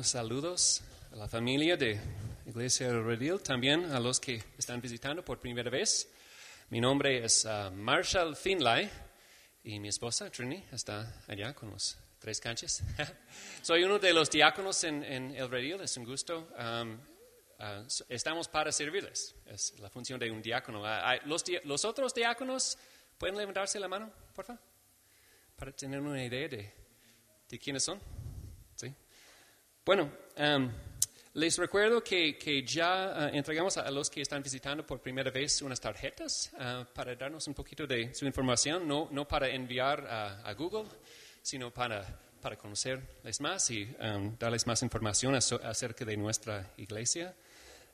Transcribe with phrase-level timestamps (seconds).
[0.00, 0.82] Hermanos, saludos
[1.12, 2.00] a la familia de
[2.46, 6.08] Iglesia Redil, también a los que están visitando por primera vez.
[6.70, 8.90] Mi nombre es uh, Marshall Finlay
[9.62, 12.82] y mi esposa Trini está allá con los tres canches.
[13.62, 16.48] Soy uno de los diáconos en, en El Redil, es un gusto.
[16.58, 16.94] Um,
[17.58, 20.80] uh, estamos para servirles, es la función de un diácono.
[20.80, 22.78] Uh, los, los, otros diáconos
[23.18, 24.62] pueden levantarse la mano, por favor,
[25.56, 26.72] para tener una idea de,
[27.50, 28.00] de quiénes son.
[29.90, 30.08] Bueno,
[30.38, 30.70] um,
[31.34, 35.62] les recuerdo que, que ya uh, entregamos a, los que están visitando por primera vez
[35.62, 40.52] unas tarjetas uh, para darnos un poquito de su información, no, no para enviar a,
[40.52, 40.84] Google,
[41.42, 42.06] sino para,
[42.40, 47.34] para conocerles más y um, darles más información acerca de nuestra iglesia.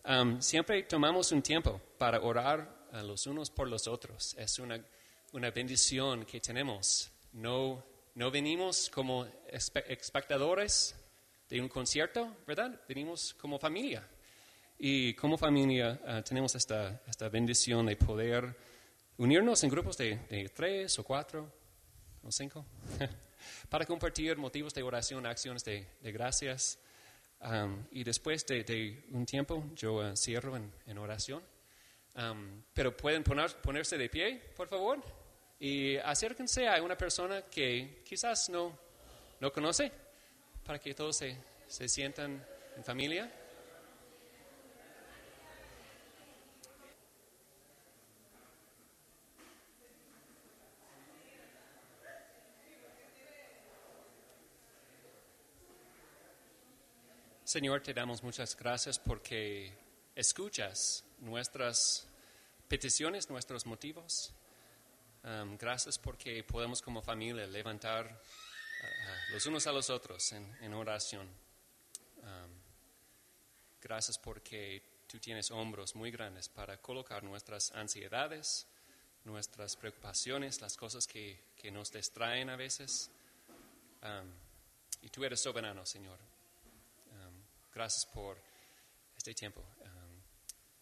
[0.05, 4.37] Um, siempre tomamos un tiempo para orar los unos por los otros.
[4.37, 4.79] Es una,
[5.33, 7.11] una bendición que tenemos.
[7.33, 7.83] No,
[8.15, 10.95] no venimos como espectadores
[11.49, 12.81] de un concierto, ¿verdad?
[12.89, 14.07] Venimos como familia.
[14.79, 18.55] Y como familia uh, tenemos esta, esta bendición de poder
[19.17, 21.51] unirnos en grupos de, tres o cuatro
[22.23, 22.67] o cinco
[23.71, 26.79] para compartir motivos de oración, acciones de, de gracias.
[27.93, 31.43] Y después de, de, un tiempo yo uh, cierro en, en oración.
[32.73, 35.05] Pero pueden poner, ponerse de pie, por favor,
[35.61, 38.77] y acérquense a una persona que quizás no,
[39.39, 39.93] no conoce
[40.67, 41.37] para que todos se,
[41.69, 42.45] se sientan
[42.77, 43.33] en familia.
[57.45, 59.73] Señor, te damos muchas gracias porque
[60.17, 62.09] escuchas nuestras
[62.69, 64.35] peticiones, nuestros motivos.
[65.59, 68.21] Gracias porque podemos como familia levantar
[69.31, 71.29] los unos a los otros en, oración.
[73.81, 78.67] Gracias porque tú tienes hombros muy grandes para colocar nuestras ansiedades,
[79.25, 83.11] nuestras preocupaciones, las cosas que, que nos distraen a veces.
[85.03, 86.19] Y tú eres soberano, Señor.
[87.73, 88.39] gracias por
[89.17, 89.63] este tiempo.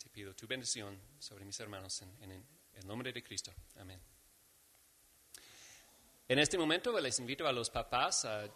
[0.03, 3.53] te pido tu bendición sobre mis hermanos en, en el nombre de Cristo.
[3.76, 4.13] Amén.
[6.27, 8.49] En este momento les invito a los papás a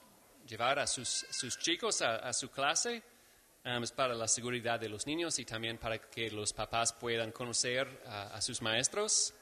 [0.47, 3.03] llevar a sus, sus chicos a, su clase.
[3.62, 7.31] Um, es para la seguridad de los niños y también para que los papás puedan
[7.31, 9.34] conocer a, a sus maestros.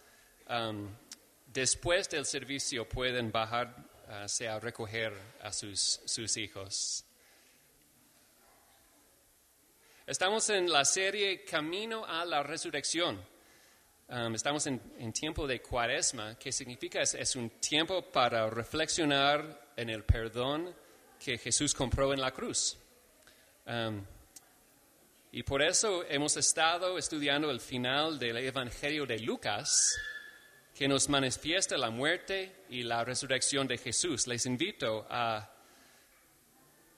[0.50, 0.92] Um,
[1.46, 3.76] después del servicio pueden bajar
[4.08, 5.12] uh, a recoger
[5.42, 7.04] a sus, sus hijos.
[10.04, 13.35] Estamos en la serie Camino a la Resurrección.
[14.08, 19.72] Um, estamos en, en, tiempo de cuaresma, que significa es, es, un tiempo para reflexionar
[19.76, 20.72] en el perdón
[21.18, 22.78] que Jesús compró en la cruz.
[23.66, 24.04] Um,
[25.32, 29.98] y por eso hemos estado estudiando el final del Evangelio de Lucas,
[30.72, 34.28] que nos manifiesta la muerte y la resurrección de Jesús.
[34.28, 35.50] Les invito a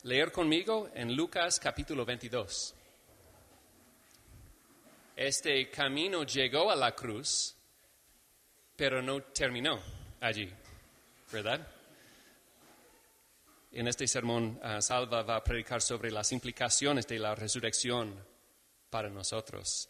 [0.03, 2.75] leer conmigo en Lucas capítulo 22
[5.19, 7.57] este camino llegó a la cruz,
[8.77, 9.81] pero no terminó
[10.21, 10.49] allí,
[11.33, 11.67] ¿verdad?
[13.73, 18.15] En este sermón, uh, Salva va a predicar sobre las implicaciones de la resurrección
[18.91, 19.89] para nosotros.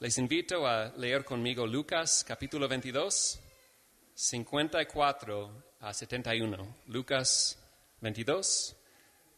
[0.00, 3.38] Les invito a leer conmigo Lucas capítulo 22,
[4.12, 6.76] 54 a 71.
[6.86, 7.58] Lucas
[8.00, 8.76] 22,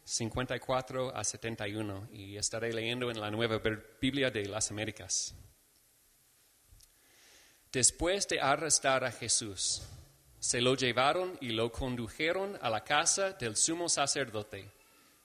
[0.07, 3.61] 54 a 71 y estaré leyendo en la nueva
[4.01, 5.35] Biblia de las Américas.
[7.73, 9.83] Después de arrestar a Jesús,
[10.39, 14.71] se lo llevaron y lo condujeron a la casa del sumo sacerdote,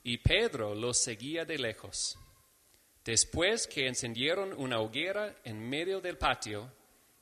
[0.04, 2.18] y Pedro lo seguía de lejos.
[3.06, 6.74] Después que encendieron una hoguera en medio del patio,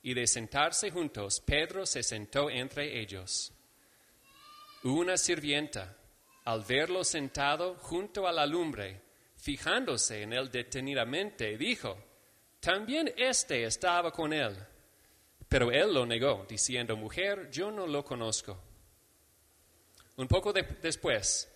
[0.02, 3.52] y de sentarse juntos, Pedro se sentó entre ellos.
[4.82, 5.99] Una sirvienta
[6.44, 9.00] al verlo sentado junto a la lumbre,
[9.36, 11.96] fijándose en él detenidamente, dijo,
[12.60, 14.56] también éste estaba con él.
[15.48, 18.56] Pero él lo negó, diciendo, mujer, yo no lo conozco.
[20.16, 21.50] Un poco de después,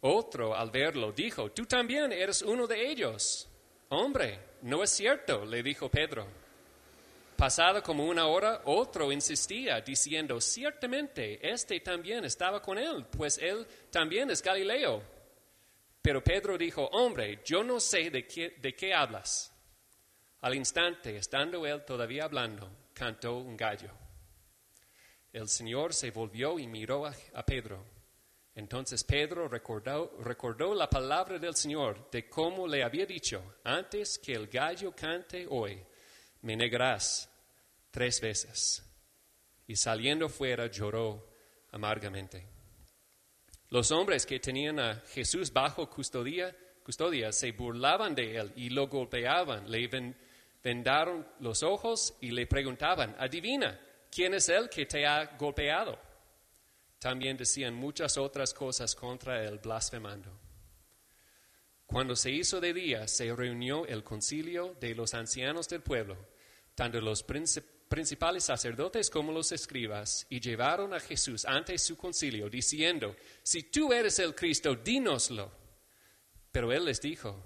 [0.00, 3.48] otro al verlo dijo, tú también eres uno de ellos.
[3.90, 6.26] Hombre, no es cierto, le dijo Pedro.
[7.38, 13.64] Pasada como una hora, otro insistía, diciendo, ciertamente, este también estaba con él, pues él
[13.92, 15.00] también es Galileo.
[16.02, 19.54] Pero Pedro dijo, hombre, yo no sé de qué, de qué hablas.
[20.40, 23.92] Al instante, estando él todavía hablando, cantó un gallo.
[25.32, 27.84] El Señor se volvió y miró a, Pedro.
[28.56, 34.32] Entonces Pedro recordó, recordó la palabra del Señor de cómo le había dicho, antes que
[34.32, 35.80] el gallo cante hoy,
[36.42, 37.30] me negarás
[37.90, 38.84] tres veces.
[39.66, 41.28] Y saliendo fuera lloró
[41.72, 42.46] amargamente.
[43.70, 48.88] Los hombres que tenían a Jesús bajo custodia, custodia se burlaban de él y lo
[48.88, 50.14] golpeaban, le
[50.62, 53.78] vendaron los ojos y le preguntaban, adivina,
[54.10, 55.98] ¿quién es el que te ha golpeado?
[56.98, 60.47] También decían muchas otras cosas contra él, blasfemando.
[61.88, 66.18] Cuando se hizo de día, se reunió el concilio de los ancianos del pueblo,
[66.74, 73.16] tanto los principales sacerdotes como los escribas, y llevaron a Jesús ante su concilio, diciendo,
[73.42, 75.50] si tú eres el Cristo, dínoslo.
[76.52, 77.42] Pero él les dijo,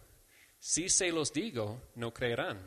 [0.59, 2.59] si se los digo, no creerán,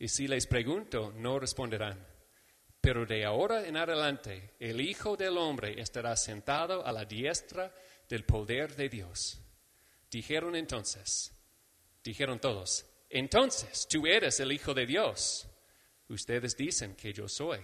[0.00, 2.04] y si les pregunto, no responderán.
[2.80, 7.72] Pero de ahora en adelante el Hijo del Hombre estará sentado a la diestra
[8.08, 9.38] del poder de Dios.
[10.12, 11.32] Dijeron entonces,
[12.04, 15.48] dijeron todos, entonces tú eres el Hijo de Dios.
[16.06, 17.60] Ustedes dicen que yo soy,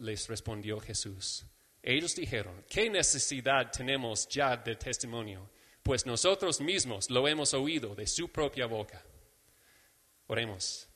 [0.00, 1.44] les respondió Jesús.
[1.82, 5.50] Ellos dijeron, ¿qué necesidad tenemos ya de testimonio?
[5.82, 9.04] Pues nosotros mismos lo hemos oído de su propia boca.
[10.26, 10.88] Oremos.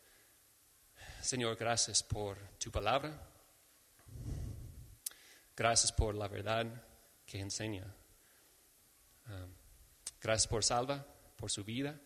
[1.21, 3.29] Señor, gracias por tu palabra.
[5.55, 6.67] Gracias por la verdad
[7.27, 7.95] que enseña.
[9.27, 9.47] Ah,
[10.23, 12.01] gracias por Salva, por su vida.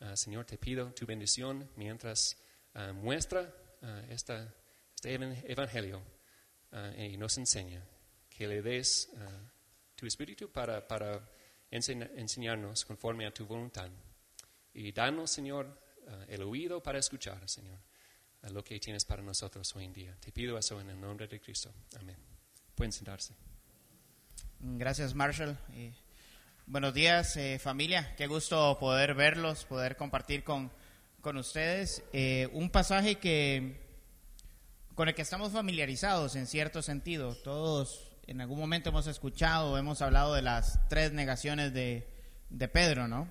[0.00, 2.36] Ah, Señor, te pido tu bendición mientras
[2.74, 3.52] ah, muestra
[4.08, 4.54] esta,
[4.94, 5.14] este
[5.52, 6.02] evangelio
[6.96, 7.82] y nos enseña.
[8.30, 9.10] Que le des
[9.94, 11.28] tu espíritu para, para
[11.70, 13.90] enseñarnos conforme a tu voluntad.
[14.72, 15.78] Y danos, Señor,
[16.28, 17.78] el oído para escuchar, Señor,
[18.50, 20.16] lo que tienes para nosotros hoy en día.
[20.18, 21.72] Te pido eso en el nombre de Cristo.
[22.00, 22.16] Amén.
[22.74, 23.34] Pueden sentarse.
[24.58, 25.58] Gracias, Marshall.
[26.66, 28.14] Buenos días, eh, familia.
[28.16, 30.70] Qué gusto poder verlos, poder compartir con,
[31.20, 32.02] con ustedes.
[32.12, 33.82] Eh, un pasaje que
[34.94, 37.34] con el que estamos familiarizados en cierto sentido.
[37.34, 42.08] Todos en algún momento hemos escuchado, hemos hablado de las tres negaciones de,
[42.50, 43.28] de Pedro, ¿no?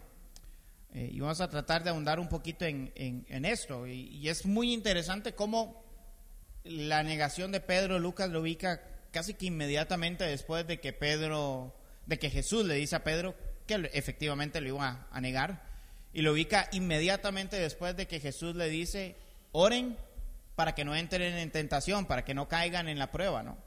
[0.94, 3.88] Eh, y vamos a tratar de ahondar un poquito en, en, esto.
[3.88, 5.84] Y, y, es muy interesante cómo
[6.64, 8.82] la negación de Pedro, Lucas lo ubica
[9.12, 11.74] casi que inmediatamente después de que Pedro,
[12.06, 13.36] de que Jesús le dice a Pedro
[13.66, 15.64] que efectivamente lo iba a, negar,
[16.12, 19.16] y lo ubica inmediatamente después de que Jesús le dice,
[19.52, 19.98] oren
[20.56, 23.58] para que no entren en tentación, para que no caigan en la prueba, ¿no?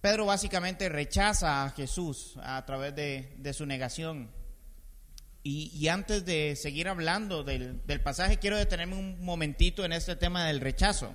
[0.00, 4.32] Pedro básicamente rechaza a Jesús a través de, su negación.
[5.44, 10.44] Y, antes de seguir hablando del, del pasaje, quiero detenerme un momentito en este tema
[10.46, 11.14] del rechazo.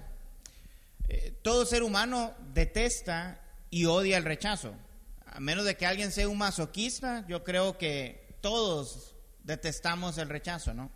[1.09, 4.75] Eh, todo ser humano detesta y odia el rechazo.
[5.25, 10.73] A menos de que alguien sea un masoquista, yo creo que todos detestamos el rechazo,
[10.73, 10.91] ¿no?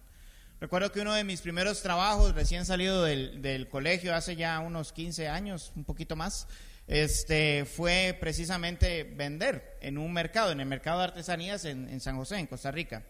[0.59, 5.27] Recuerdo que uno de mis primeros trabajos, recién salido del, colegio, hace ya unos 15
[5.27, 6.47] años, un poquito más,
[6.85, 12.15] este, fue precisamente vender en un mercado, en el mercado de artesanías en, en San
[12.15, 13.03] José, en Costa Rica.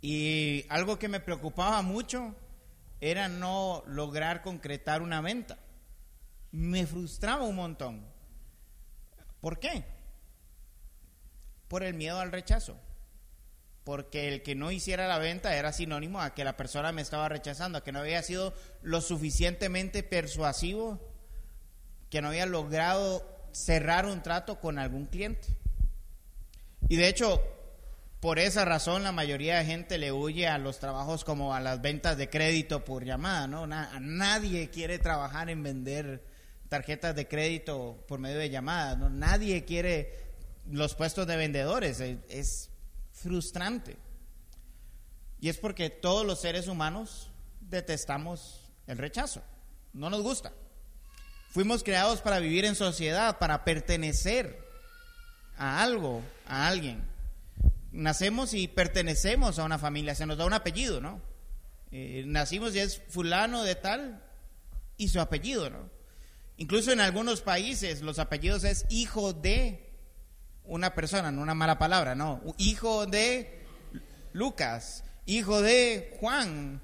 [0.00, 2.34] Y algo que me preocupaba mucho
[3.00, 5.58] era no lograr concretar una venta.
[6.50, 8.06] Me frustraba un montón.
[9.40, 9.84] ¿Por qué?
[11.68, 12.76] Por el miedo al rechazo.
[13.84, 17.28] Porque el que no hiciera la venta era sinónimo a que la persona me estaba
[17.28, 21.00] rechazando, a que no había sido lo suficientemente persuasivo,
[22.10, 25.48] que no había logrado cerrar un trato con algún cliente.
[26.88, 27.42] Y de hecho,
[28.20, 31.80] por esa razón la mayoría de gente le huye a los trabajos como a las
[31.80, 33.66] ventas de crédito por llamada, ¿no?
[33.66, 36.24] nadie quiere trabajar en vender
[36.68, 39.08] tarjetas de crédito por medio de llamadas, ¿no?
[39.10, 40.12] Nadie quiere
[40.70, 42.70] los puestos de vendedores, es,
[43.12, 43.96] frustrante.
[45.40, 49.42] Y es porque todos los seres humanos detestamos el rechazo,
[49.92, 50.52] no nos gusta.
[51.50, 54.58] Fuimos creados para vivir en sociedad, para pertenecer
[55.56, 57.02] a algo, a alguien
[57.92, 61.20] nacemos y pertenecemos a una familia, se nos da un apellido, ¿no?
[61.90, 64.22] Eh, nacimos y es fulano de tal
[64.96, 65.90] y su apellido, ¿no?
[66.58, 69.94] Incluso en algunos países los apellidos es hijo de
[70.64, 73.64] una persona, no una mala palabra, no, hijo de
[74.32, 76.82] Lucas, hijo de Juan,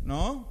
[0.00, 0.48] ¿no?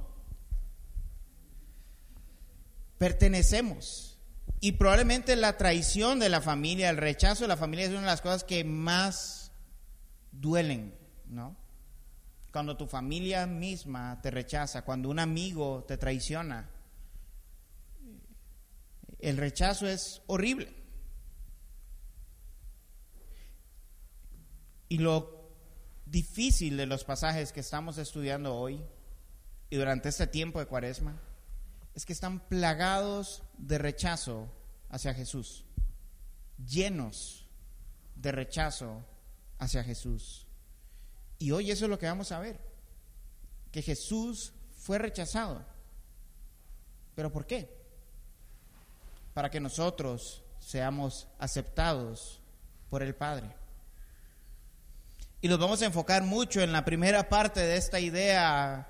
[2.96, 4.18] Pertenecemos.
[4.60, 8.06] Y probablemente la traición de la familia, el rechazo de la familia es una de
[8.06, 9.50] las cosas que más
[10.30, 10.94] duelen,
[11.26, 11.56] ¿no?
[12.52, 16.70] Cuando tu familia misma te rechaza, cuando un amigo te traiciona,
[19.22, 20.72] el rechazo es horrible.
[24.88, 25.40] Y lo
[26.06, 28.84] difícil de los pasajes que estamos estudiando hoy
[29.70, 31.20] y durante este tiempo de cuaresma
[31.94, 34.52] es que están plagados de rechazo
[34.88, 35.64] hacia Jesús,
[36.58, 37.48] llenos
[38.16, 39.04] de rechazo
[39.58, 40.46] hacia Jesús.
[41.38, 42.60] Y hoy eso es lo que vamos a ver,
[43.70, 45.64] que Jesús fue rechazado.
[47.14, 47.79] ¿Pero por qué?
[49.34, 52.40] Para que nosotros seamos aceptados
[52.88, 53.48] por el Padre.
[55.42, 58.86] Y nos vamos a enfocar mucho en la primera parte de esta idea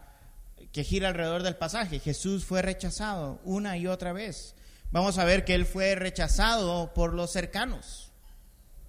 [0.73, 2.01] que gira alrededor del pasaje.
[2.01, 4.55] Jesús fue rechazado una y otra vez.
[4.91, 8.11] Vamos a ver que él fue rechazado por los cercanos.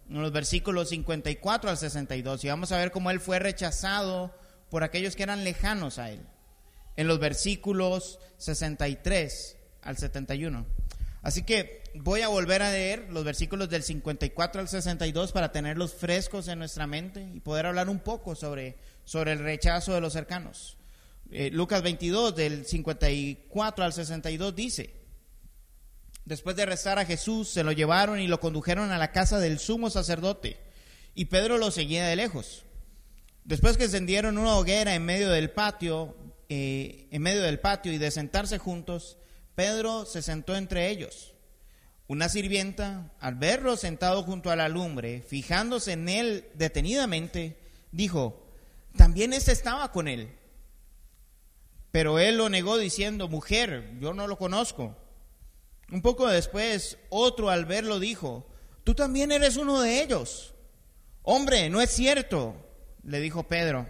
[0.10, 2.44] En los versículos 54 al 62.
[2.44, 4.36] Y vamos a ver cómo él fue rechazado
[4.72, 6.26] por aquellos que eran lejanos a él.
[6.96, 10.66] En los versículos 63 al 71.
[11.22, 15.94] Así que voy a volver a leer los versículos del 54 al 62 para tenerlos
[15.94, 20.14] frescos en nuestra mente y poder hablar un poco sobre, sobre el rechazo de los
[20.14, 20.78] cercanos.
[21.30, 24.96] Eh, Lucas 22 del 54 al 62 dice,
[26.26, 29.60] después de arrestar a Jesús, se lo llevaron y lo condujeron a la casa del
[29.60, 30.58] sumo sacerdote
[31.14, 32.64] y Pedro lo seguía de lejos.
[33.44, 36.16] Después que encendieron una hoguera en medio del patio,
[36.50, 39.18] eh, en medio del patio y de sentarse juntos,
[39.62, 41.36] Pedro se sentó entre ellos.
[42.08, 47.60] Una sirvienta, al verlo sentado junto a la lumbre, fijándose en él detenidamente,
[47.92, 48.44] dijo,
[48.98, 50.36] también éste estaba con él.
[51.92, 54.98] Pero él lo negó diciendo, mujer, yo no lo conozco.
[55.92, 58.48] Un poco después, otro al verlo dijo,
[58.84, 60.56] tú también eres uno de ellos.
[61.22, 62.56] Hombre, no es cierto,
[63.04, 63.86] le dijo Pedro.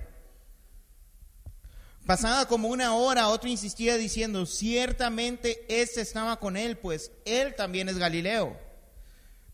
[2.12, 7.88] Pasada como una hora, otro insistía diciendo, ciertamente este estaba con él, pues él también
[7.88, 8.60] es Galileo.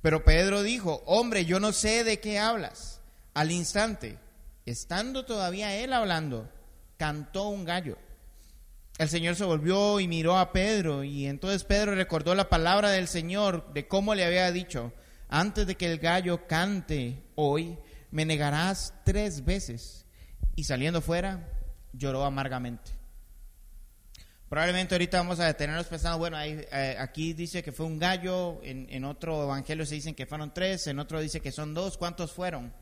[0.01, 2.99] Pero Pedro dijo, hombre, yo no sé de qué hablas.
[3.35, 4.17] Al instante,
[4.65, 6.49] estando todavía él hablando,
[6.97, 7.99] cantó un gallo.
[8.97, 13.07] El Señor se volvió y miró a Pedro, y entonces Pedro recordó la palabra del
[13.07, 14.93] Señor, de cómo le había dicho,
[15.29, 17.77] antes de que el gallo cante hoy,
[18.09, 20.07] me negarás tres veces.
[20.55, 21.53] Y saliendo fuera,
[21.97, 22.91] lloró amargamente.
[24.49, 29.03] Probablemente ahorita vamos a detenernos pensando, bueno, eh, aquí dice que fue un gallo, en,
[29.03, 32.73] otro evangelio se dicen que fueron tres, en otro dice que son dos, ¿cuántos fueron?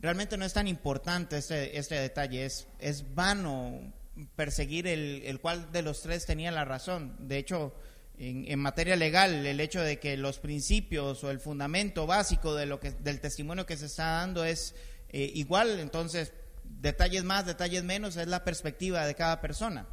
[0.00, 3.92] Realmente no es tan importante este, este detalle, es, vano
[4.34, 7.16] perseguir el, el cual de los tres tenía la razón.
[7.20, 7.72] De hecho,
[8.20, 12.78] en, materia legal, el hecho de que los principios o el fundamento básico de lo
[12.78, 14.74] que, del testimonio que se está dando es
[15.08, 16.34] eh, igual, entonces
[16.80, 19.86] detalles más, detalles menos, es la perspectiva de cada persona.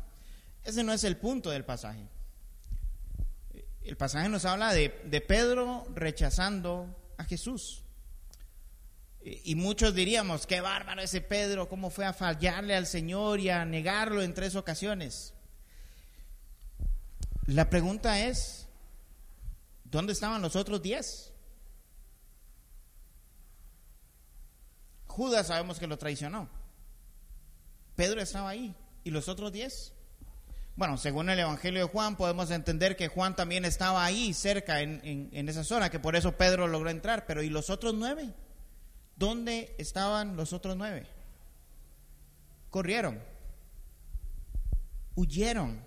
[0.63, 2.08] Ese no es el punto del pasaje.
[3.84, 4.89] El pasaje nos habla de,
[5.27, 7.84] Pedro rechazando a Jesús.
[9.22, 13.65] Y muchos diríamos, qué bárbaro ese Pedro, cómo fue a fallarle al Señor y a
[13.65, 15.34] negarlo en tres ocasiones.
[17.46, 18.67] La pregunta es,
[19.84, 21.34] ¿dónde estaban los otros diez?
[25.06, 26.57] Judas sabemos que lo traicionó.
[27.98, 28.75] Pedro estaba ahí.
[29.04, 29.94] ¿Y los otros diez?
[30.75, 35.50] Bueno, según el Evangelio de Juan, podemos entender que Juan también estaba ahí, cerca, en,
[35.50, 37.25] esa zona, que por eso Pedro logró entrar.
[37.25, 38.34] Pero ¿y los otros nueve?
[39.16, 41.08] ¿Dónde estaban los otros nueve?
[42.70, 43.20] Corrieron,
[45.16, 45.84] huyeron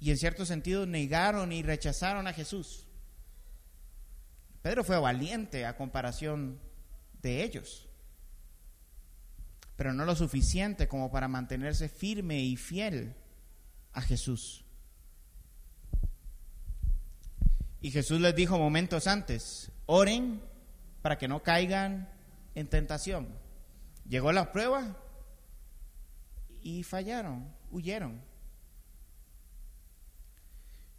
[0.00, 2.86] y en cierto sentido negaron y rechazaron a Jesús.
[4.62, 6.58] Pedro fue valiente a comparación
[7.20, 7.87] de ellos
[9.78, 13.14] pero no lo suficiente como para mantenerse firme y fiel
[13.92, 14.64] a Jesús.
[17.80, 20.42] Y Jesús les dijo momentos antes, oren
[21.00, 22.12] para que no caigan
[22.56, 23.28] en tentación.
[24.08, 24.96] Llegó la prueba
[26.60, 28.20] y fallaron, huyeron.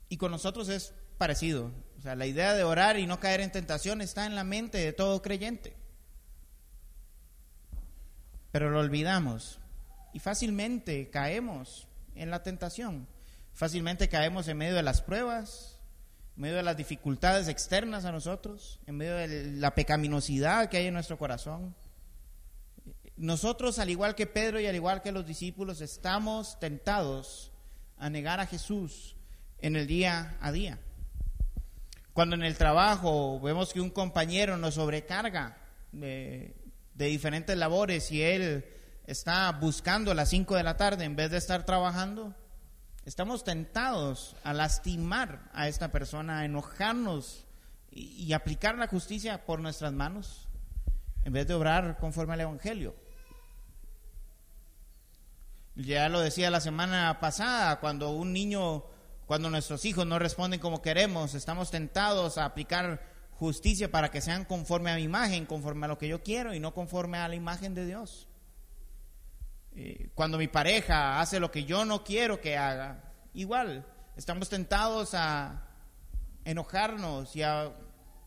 [0.07, 1.73] Y con nosotros es parecido.
[1.97, 4.77] O sea, la idea de orar y no caer en tentación está en la mente
[4.77, 5.78] de todo creyente
[8.51, 9.59] pero lo olvidamos
[10.13, 13.07] y fácilmente caemos en la tentación,
[13.53, 15.79] fácilmente caemos en medio de las pruebas,
[16.35, 20.87] en medio de las dificultades externas a nosotros, en medio de la pecaminosidad que hay
[20.87, 21.75] en nuestro corazón.
[23.17, 27.51] Nosotros, al igual que Pedro y al igual que los discípulos, estamos tentados
[27.97, 29.17] a negar a Jesús
[29.59, 30.79] en el día a día.
[32.13, 35.57] Cuando en el trabajo vemos que un compañero nos sobrecarga,
[36.99, 38.65] de diferentes labores y él
[39.07, 42.35] está buscando a las 5 de la tarde en vez de estar trabajando,
[43.05, 47.45] estamos tentados a lastimar a esta persona, a enojarnos
[47.89, 50.49] y, aplicar la justicia por nuestras manos.
[51.23, 52.95] en vez de obrar conforme al Evangelio.
[55.75, 58.83] Ya lo decía la semana pasada, cuando un niño,
[59.25, 63.08] cuando nuestros hijos no responden como queremos, estamos tentados a aplicar
[63.39, 66.59] justicia para que sean conforme a mi imagen, conforme a lo que yo quiero y
[66.59, 68.27] no conforme a la imagen de Dios.
[69.71, 73.85] Eh, cuando mi pareja hace lo que yo no quiero que haga, igual,
[74.17, 75.69] estamos tentados a
[76.43, 77.73] enojarnos y a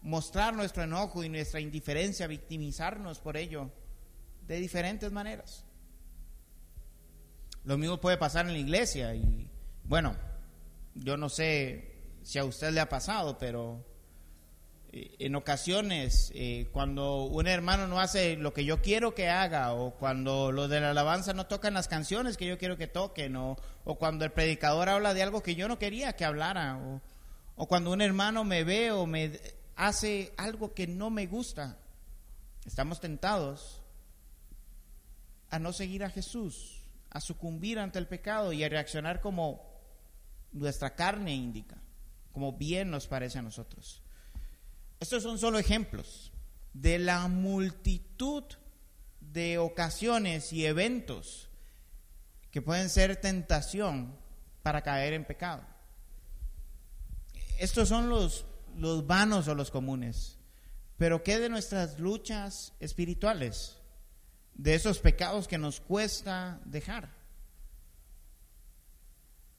[0.00, 3.70] mostrar nuestro enojo y nuestra indiferencia, victimizarnos por ello
[4.46, 5.66] de diferentes maneras.
[7.64, 9.46] Lo mismo puede pasar en la iglesia y
[9.84, 10.16] bueno,
[10.94, 13.91] yo no sé si a usted le ha pasado, pero
[14.92, 19.92] en ocasiones eh, cuando un hermano no hace lo que yo quiero que haga o
[19.94, 23.56] cuando los de la alabanza no tocan las canciones que yo quiero que toquen o,
[23.84, 27.00] o cuando el predicador habla de algo que yo no quería que hablara o,
[27.56, 29.40] o cuando un hermano me ve o me
[29.76, 31.78] hace algo que no me gusta,
[32.66, 33.80] estamos tentados
[35.48, 36.82] a no seguir a Jesús
[37.12, 39.60] a sucumbir ante el pecado y a reaccionar como
[40.52, 41.76] nuestra carne indica,
[42.32, 44.01] como bien nos parece a nosotros.
[45.02, 46.32] Estos son solo ejemplos
[46.72, 48.44] de la multitud
[49.20, 51.48] de ocasiones y eventos
[52.50, 54.16] que pueden ser tentación
[54.62, 55.64] para caer en pecado.
[57.58, 60.38] Estos son los, los vanos o los comunes.
[60.96, 63.82] Pero ¿qué de nuestras luchas espirituales?
[64.54, 67.08] de esos pecados que nos cuesta dejar.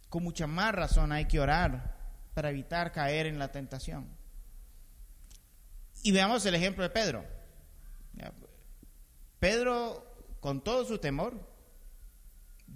[0.10, 1.98] Con mucha más razón hay que orar
[2.34, 4.23] para evitar caer en la tentación.
[6.04, 7.26] Y veamos el ejemplo de Pedro.
[9.40, 10.06] Pedro,
[10.40, 11.34] con todo su temor,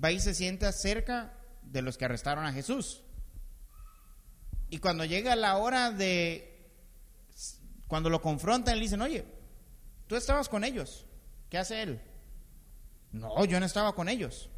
[0.04, 3.04] va y se sienta cerca de los que arrestaron a Jesús.
[4.70, 6.70] Y cuando llega la hora de,
[7.88, 9.26] cuando lo confrontan, le dicen, oye,
[10.08, 11.06] tú estabas con ellos.
[11.50, 12.02] ¿Qué hace él?
[13.14, 14.50] No, yo no estaba con ellos.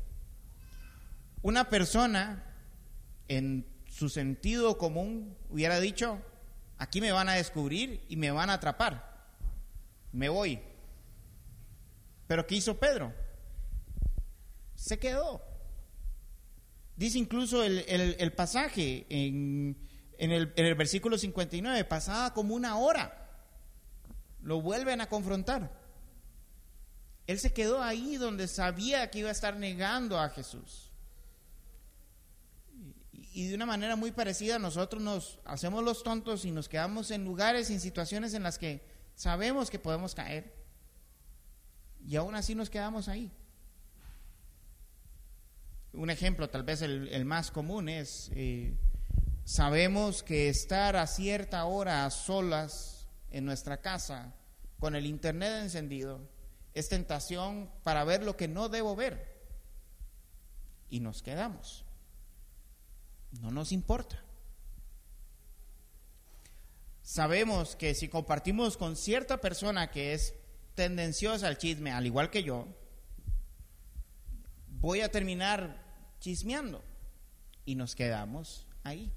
[1.42, 2.44] Una persona
[3.28, 6.22] en su sentido común hubiera dicho,
[6.80, 9.28] aquí me van a descubrir y me van a atrapar.
[10.12, 10.60] Me voy.
[12.26, 13.14] Pero ¿qué hizo Pedro?
[14.76, 15.44] Se quedó.
[16.96, 19.78] Dice incluso el, pasaje en,
[20.18, 23.30] el, en el versículo 59, pasaba como una hora.
[24.42, 25.72] Lo vuelven a confrontar.
[27.28, 30.89] Él se quedó ahí donde sabía que iba a estar negando a Jesús.
[33.40, 37.24] Y de una manera muy parecida nosotros nos hacemos los tontos y nos quedamos en
[37.24, 38.84] lugares y en situaciones en las que
[39.16, 40.54] sabemos que podemos caer.
[42.06, 43.32] Y aún así nos quedamos ahí.
[45.94, 48.74] Un ejemplo, tal vez el, más común, es, eh,
[49.46, 54.34] sabemos que estar a cierta hora a solas en nuestra casa,
[54.80, 56.28] con el internet encendido,
[56.74, 59.40] es tentación para ver lo que no debo ver.
[60.90, 61.86] Y nos quedamos.
[63.32, 64.24] No nos importa.
[67.02, 70.36] Sabemos que si compartimos con cierta persona que es
[70.76, 72.68] tendenciosa al chisme, al igual que yo,
[74.68, 75.84] voy a terminar
[76.20, 76.84] chismeando.
[77.66, 79.12] Y nos quedamos ahí.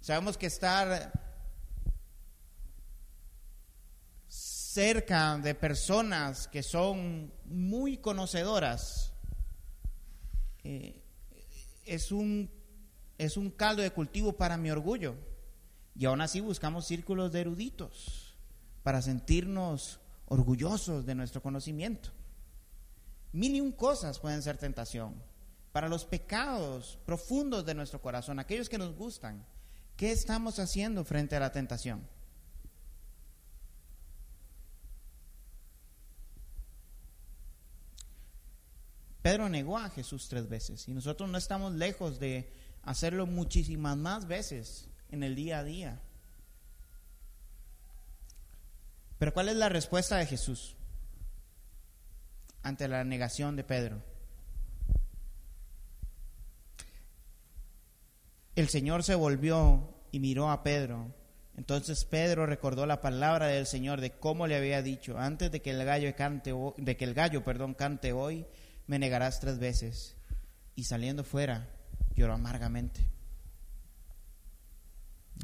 [0.00, 1.12] Sabemos que estar
[4.28, 9.13] cerca de personas que son muy conocedoras,
[10.64, 11.02] eh,
[11.84, 12.50] es, un,
[13.18, 15.14] es un caldo de cultivo para mi orgullo.
[15.94, 18.36] Y aún así buscamos círculos de eruditos
[18.82, 22.10] para sentirnos orgullosos de nuestro conocimiento.
[23.32, 25.14] Mil y un cosas pueden ser tentación.
[25.72, 29.44] Para los pecados profundos de nuestro corazón, aquellos que nos gustan,
[29.96, 32.06] ¿qué estamos haciendo frente a la tentación?
[39.24, 44.28] Pedro negó a Jesús tres veces y nosotros no estamos lejos de hacerlo muchísimas más
[44.28, 46.02] veces en el día a día.
[49.18, 50.76] Pero ¿cuál es la respuesta de Jesús
[52.62, 54.02] ante la negación de Pedro?
[58.56, 61.14] El Señor se volvió y miró a Pedro.
[61.56, 65.70] Entonces Pedro recordó la palabra del Señor de cómo le había dicho antes de que
[65.70, 68.44] el gallo cante de que el gallo, perdón, cante hoy
[68.86, 70.16] me negarás tres veces.
[70.74, 71.68] Y saliendo fuera,
[72.14, 73.00] lloró amargamente.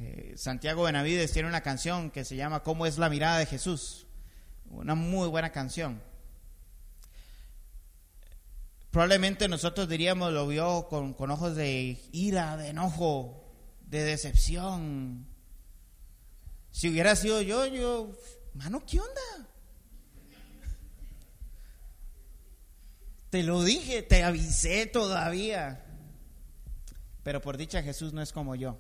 [0.00, 4.06] Eh, Santiago Benavides tiene una canción que se llama ¿Cómo es la mirada de Jesús?
[4.70, 6.00] Una muy buena canción.
[8.90, 13.44] Probablemente nosotros diríamos lo vio con, con ojos de ira, de enojo,
[13.82, 15.26] de decepción.
[16.72, 18.16] Si hubiera sido yo, yo,
[18.54, 19.49] mano, ¿qué onda?
[23.30, 25.84] Te lo dije, te avisé todavía.
[27.22, 28.76] Pero por dicha Jesús no es como yo.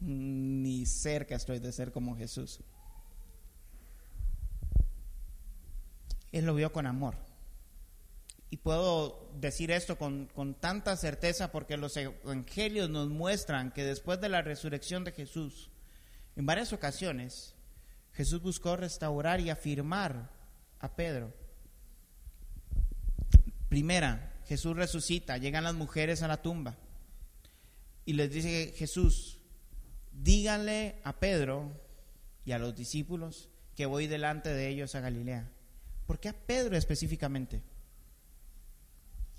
[0.00, 2.60] Ni cerca estoy de ser como Jesús.
[6.32, 7.16] Él lo vio con amor.
[8.50, 14.20] Y puedo decir esto con, con, tanta certeza porque los evangelios nos muestran que después
[14.20, 15.70] de la resurrección de Jesús,
[16.36, 17.54] en varias ocasiones,
[18.12, 20.30] Jesús buscó restaurar y afirmar
[20.80, 21.32] a Pedro.
[23.74, 26.76] Primera, Jesús resucita, llegan las mujeres a la tumba
[28.04, 29.40] y les dice Jesús,
[30.12, 31.72] díganle a Pedro
[32.44, 35.50] y a los discípulos que voy delante de ellos a Galilea.
[36.06, 37.64] ¿Por qué a Pedro específicamente?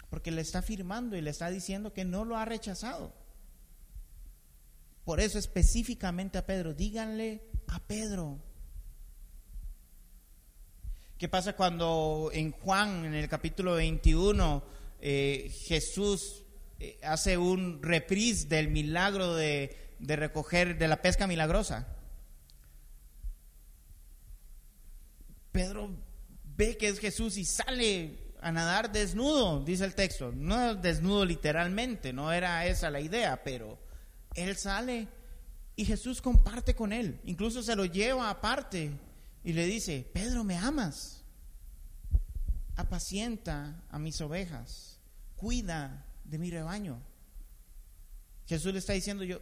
[0.10, 3.14] Porque le está afirmando y le está diciendo que no lo ha rechazado.
[5.06, 8.42] Por eso específicamente a Pedro, díganle a Pedro.
[11.18, 14.62] ¿Qué pasa cuando en Juan, en el capítulo 21,
[15.00, 16.44] eh, Jesús
[16.78, 21.88] eh, hace un reprise del milagro de, de recoger, de la pesca milagrosa?
[25.54, 25.90] Pedro
[26.44, 30.34] ve que es Jesús y sale a nadar desnudo, dice el texto.
[30.34, 33.80] No desnudo literalmente, no era esa la idea, pero
[34.34, 35.08] él sale
[35.78, 37.22] y Jesús comparte con él.
[37.24, 38.92] Incluso se lo lleva aparte
[39.46, 41.24] y le dice, Pedro, ¿me amas?
[42.76, 45.00] Apacienta a mis ovejas,
[45.36, 47.00] cuida de mi rebaño.
[48.48, 49.40] Jesús le está diciendo, yo,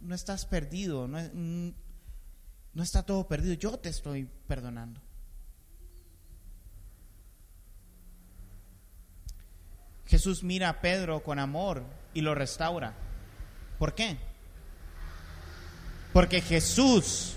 [0.00, 5.00] no estás perdido, no, no está todo perdido, yo te estoy perdonando.
[10.06, 12.92] Jesús mira a Pedro con amor y lo restaura.
[13.78, 14.18] ¿Por qué?
[16.12, 17.36] Porque Jesús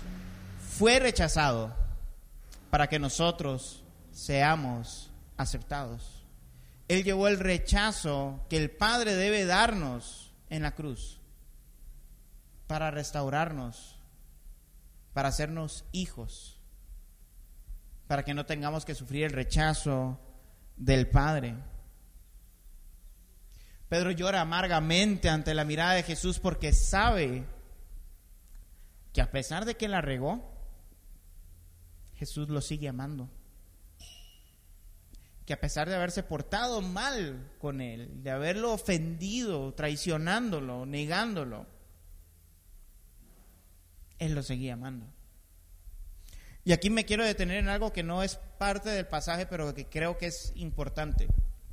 [0.76, 1.87] fue rechazado
[2.70, 6.26] para que nosotros seamos aceptados.
[6.88, 11.20] Él llevó el rechazo que el Padre debe darnos en la cruz
[12.66, 13.98] para restaurarnos,
[15.12, 16.60] para hacernos hijos,
[18.06, 20.18] para que no tengamos que sufrir el rechazo
[20.76, 21.54] del Padre.
[23.88, 27.44] Pedro llora amargamente ante la mirada de Jesús porque sabe
[29.12, 30.57] que a pesar de que la regó,
[32.18, 33.28] Jesús lo sigue amando.
[35.46, 41.66] Que a pesar de haberse portado mal con él, de haberlo ofendido, traicionándolo, negándolo,
[44.18, 45.06] él lo seguía amando.
[46.64, 49.86] Y aquí me quiero detener en algo que no es parte del pasaje, pero que
[49.86, 51.28] creo que es importante.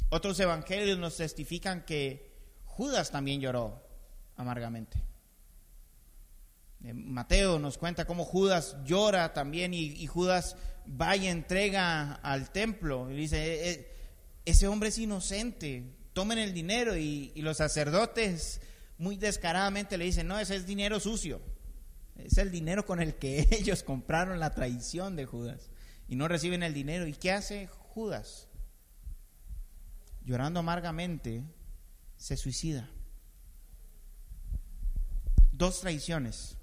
[0.09, 2.31] Otros evangelios nos testifican que
[2.65, 3.83] Judas también lloró
[4.37, 5.01] amargamente.
[6.85, 10.55] Eh, Mateo nos cuenta cómo Judas llora también y, Judas
[10.89, 13.95] va y entrega al templo y dice, eh, eh,
[14.45, 18.61] ese hombre es inocente, tomen el dinero y, y los sacerdotes
[18.97, 21.41] muy descaradamente le dicen, no, ese es dinero sucio,
[22.17, 25.71] es el dinero con el que ellos compraron la traición de Judas
[26.07, 27.07] y no reciben el dinero.
[27.07, 28.47] ¿Y qué hace Judas?
[30.25, 31.43] llorando amargamente,
[32.17, 32.89] se suicida.
[35.51, 36.57] Dos traiciones,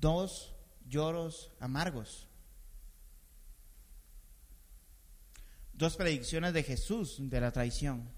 [0.00, 0.54] dos
[0.88, 2.28] lloros amargos,
[5.72, 8.08] dos predicciones de Jesús de la traición,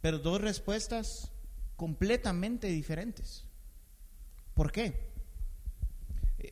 [0.00, 1.30] pero dos respuestas
[1.76, 3.44] completamente diferentes.
[4.54, 5.08] ¿Por qué?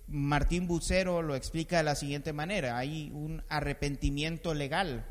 [0.07, 5.05] Martín Bucero lo explica de la siguiente manera, hay un arrepentimiento legal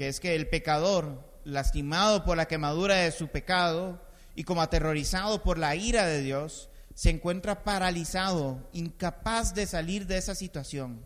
[0.00, 4.02] que es que el pecador, lastimado por la quemadura de su pecado
[4.34, 6.70] y como aterrorizado por la ira de Dios,
[7.00, 11.02] se encuentra paralizado, incapaz de salir de esa situación.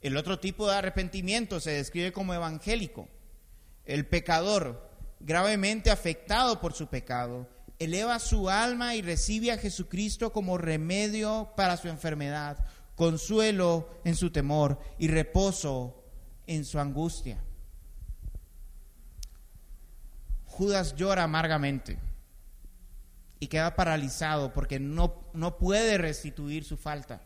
[0.00, 3.08] El otro tipo de arrepentimiento se describe como evangélico.
[3.84, 7.48] El pecador, gravemente afectado por su pecado,
[7.78, 14.32] eleva su alma y recibe a Jesucristo como remedio para su enfermedad, consuelo en su
[14.32, 16.02] temor y reposo
[16.48, 17.38] en su angustia.
[20.46, 22.00] Judas llora amargamente
[23.40, 27.22] y queda paralizado porque no, no puede restituir su falta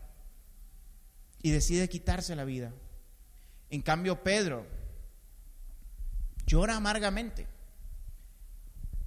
[1.41, 2.73] y decide quitarse la vida.
[3.69, 4.65] En cambio, Pedro
[6.45, 7.47] llora amargamente.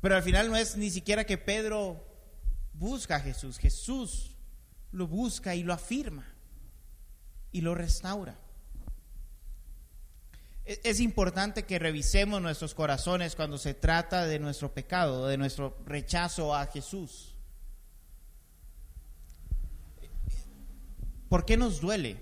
[0.00, 2.04] Pero al final no es ni siquiera que Pedro
[2.72, 4.36] busca a Jesús, Jesús
[4.90, 6.26] lo busca y lo afirma
[7.52, 8.38] y lo restaura.
[10.64, 16.54] Es importante que revisemos nuestros corazones cuando se trata de nuestro pecado, de nuestro rechazo
[16.54, 17.34] a Jesús.
[21.28, 22.20] ¿Por qué nos duele?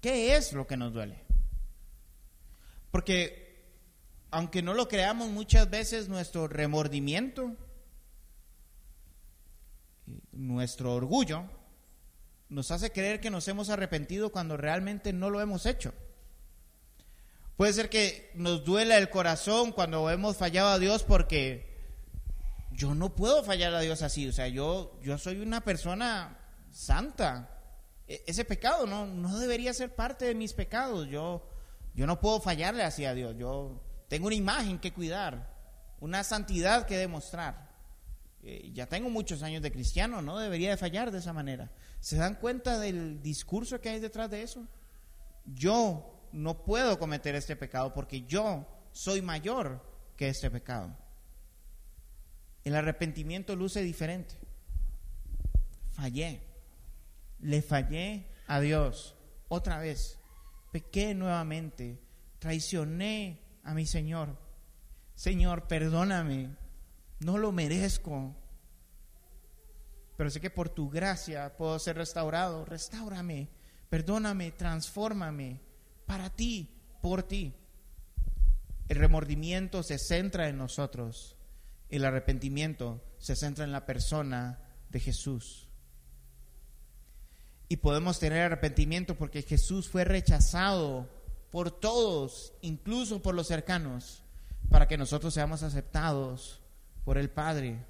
[0.00, 1.22] ¿Qué es lo que nos duele?
[2.90, 3.46] Porque
[4.30, 7.54] aunque no lo creamos muchas veces, nuestro remordimiento,
[10.32, 11.44] nuestro orgullo,
[12.48, 15.94] nos hace creer que nos hemos arrepentido cuando realmente no lo hemos hecho.
[17.56, 21.74] Puede ser que nos duela el corazón cuando hemos fallado a Dios porque
[22.70, 24.28] yo no puedo fallar a Dios así.
[24.28, 26.38] O sea, yo, yo soy una persona
[26.70, 27.48] santa.
[28.06, 31.08] E, ese pecado no, no debería ser parte de mis pecados.
[31.08, 31.48] Yo,
[31.94, 33.34] yo no puedo fallarle así a Dios.
[33.38, 35.50] Yo tengo una imagen que cuidar,
[36.00, 37.70] una santidad que demostrar.
[38.42, 41.70] Eh, ya tengo muchos años de cristiano, no debería de fallar de esa manera.
[42.00, 44.68] ¿Se dan cuenta del discurso que hay detrás de eso?
[45.46, 49.82] Yo no puedo cometer este pecado porque yo soy mayor
[50.16, 50.96] que este pecado.
[52.64, 54.34] El arrepentimiento luce diferente.
[55.92, 56.42] Fallé.
[57.40, 59.14] Le fallé a Dios.
[59.48, 60.18] Otra vez.
[60.72, 62.00] Pequé nuevamente.
[62.38, 64.36] Traicioné a mi Señor.
[65.14, 66.56] Señor, perdóname.
[67.20, 68.34] No lo merezco.
[70.16, 72.64] Pero sé que por tu gracia puedo ser restaurado.
[72.64, 73.48] Restáurame.
[73.88, 74.52] Perdóname.
[74.52, 75.65] Transfórmame
[76.06, 76.70] para ti,
[77.02, 77.54] por ti.
[78.88, 81.36] El remordimiento se centra en nosotros.
[81.88, 85.68] El arrepentimiento se centra en la persona de Jesús.
[87.68, 91.08] Y podemos tener arrepentimiento porque Jesús fue rechazado
[91.50, 94.22] por todos, incluso por los cercanos,
[94.70, 96.60] para que nosotros seamos aceptados
[97.04, 97.84] por el Padre.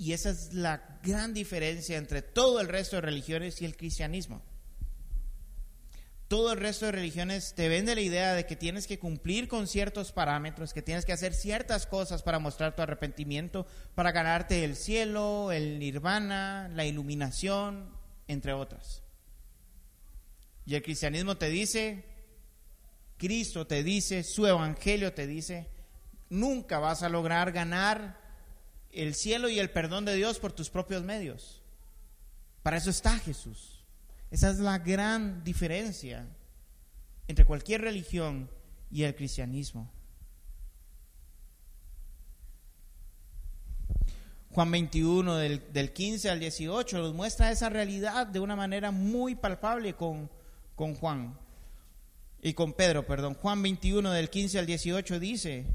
[0.00, 4.40] Y esa es la gran diferencia entre todo el resto de religiones y el cristianismo.
[6.26, 9.66] Todo el resto de religiones te vende la idea de que tienes que cumplir con
[9.66, 14.74] ciertos parámetros, que tienes que hacer ciertas cosas para mostrar tu arrepentimiento, para ganarte el
[14.74, 17.94] cielo, el nirvana, la iluminación,
[18.26, 19.02] entre otras.
[20.64, 22.06] Y el cristianismo te dice,
[23.18, 25.68] Cristo te dice, su evangelio te dice,
[26.30, 28.19] nunca vas a lograr ganar
[28.92, 31.62] el cielo y el perdón de Dios por tus propios medios.
[32.62, 33.84] Para eso está Jesús.
[34.30, 36.26] Esa es la gran diferencia
[37.26, 38.50] entre cualquier religión
[38.90, 39.90] y el cristianismo.
[44.52, 49.36] Juan 21 del, del, 15 al 18 nos muestra esa realidad de una manera muy
[49.36, 50.28] palpable con,
[50.74, 51.38] con Juan
[52.42, 53.34] y con Pedro, perdón.
[53.34, 55.66] Juan 21 del 15 al 18 dice,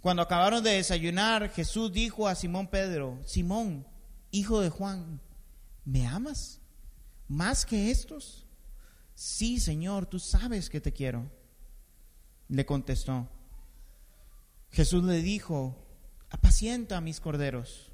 [0.00, 3.86] cuando acabaron de desayunar, Jesús dijo a Simón Pedro, Simón,
[4.30, 5.20] hijo de Juan,
[5.84, 6.60] ¿me amas
[7.28, 8.46] más que estos?
[9.14, 11.30] Sí, Señor, tú sabes que te quiero.
[12.48, 13.28] Le contestó.
[14.70, 15.86] Jesús le dijo,
[16.30, 17.92] apacienta a mis corderos.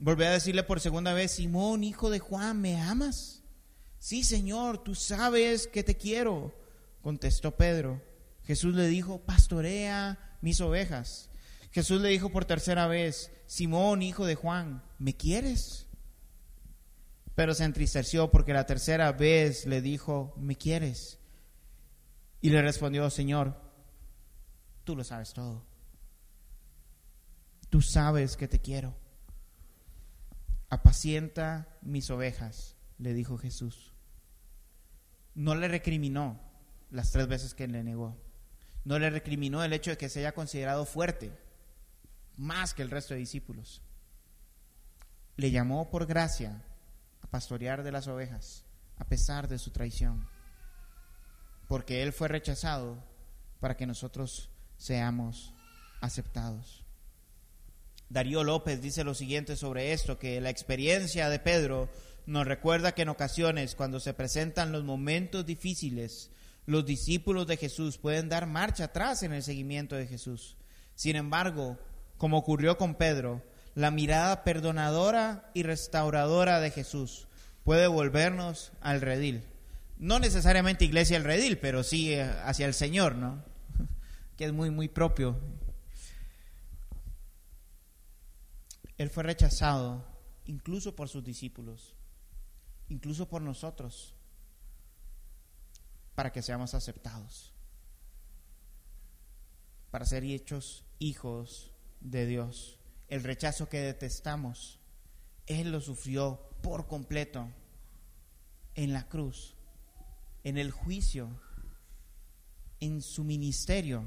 [0.00, 3.44] Volví a decirle por segunda vez, Simón, hijo de Juan, ¿me amas?
[3.98, 6.58] Sí, Señor, tú sabes que te quiero,
[7.02, 8.02] contestó Pedro.
[8.42, 11.30] Jesús le dijo, pastorea mis ovejas.
[11.70, 15.86] Jesús le dijo por tercera vez, Simón, hijo de Juan, ¿me quieres?
[17.34, 21.18] Pero se entristeció porque la tercera vez le dijo, ¿me quieres?
[22.40, 23.60] Y le respondió, Señor,
[24.84, 25.64] tú lo sabes todo.
[27.68, 28.96] Tú sabes que te quiero.
[30.70, 33.94] Apacienta mis ovejas, le dijo Jesús.
[35.34, 36.40] No le recriminó
[36.90, 38.29] las tres veces que le negó
[38.84, 41.32] no le recriminó el hecho de que se haya considerado fuerte,
[42.36, 43.82] más que el resto de discípulos.
[45.36, 46.62] Le llamó por gracia
[47.22, 48.64] a pastorear de las ovejas,
[48.98, 50.26] a pesar de su traición,
[51.68, 53.02] porque Él fue rechazado
[53.60, 55.52] para que nosotros seamos
[56.00, 56.84] aceptados.
[58.08, 61.88] Darío López dice lo siguiente sobre esto, que la experiencia de Pedro
[62.26, 66.30] nos recuerda que en ocasiones cuando se presentan los momentos difíciles,
[66.66, 70.56] los discípulos de Jesús pueden dar marcha atrás en el seguimiento de Jesús.
[70.94, 71.78] Sin embargo,
[72.16, 73.42] como ocurrió con Pedro,
[73.74, 77.28] la mirada perdonadora y restauradora de Jesús
[77.64, 79.44] puede volvernos al redil.
[79.98, 83.42] No necesariamente iglesia al redil, pero sí eh, hacia el Señor, ¿no?
[84.36, 85.38] Que es muy, muy propio.
[88.96, 90.06] Él fue rechazado
[90.46, 91.94] incluso por sus discípulos,
[92.88, 94.14] incluso por nosotros
[96.14, 97.52] para que seamos aceptados,
[99.90, 102.78] para ser hechos hijos de Dios.
[103.08, 104.78] El rechazo que detestamos,
[105.46, 107.48] Él lo sufrió por completo
[108.74, 109.56] en la cruz,
[110.44, 111.28] en el juicio,
[112.80, 114.04] en su ministerio,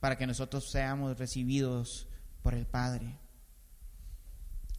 [0.00, 2.06] para que nosotros seamos recibidos
[2.42, 3.18] por el Padre.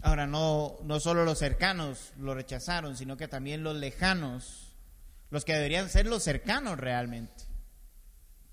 [0.02, 4.65] Ahora, no, no solo los cercanos lo rechazaron, sino que también los lejanos,
[5.36, 7.44] los que deberían ser los cercanos realmente,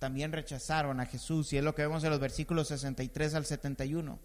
[0.00, 1.52] también rechazaron a Jesús.
[1.52, 4.18] Y es lo que vemos en los versículos 63 al 71.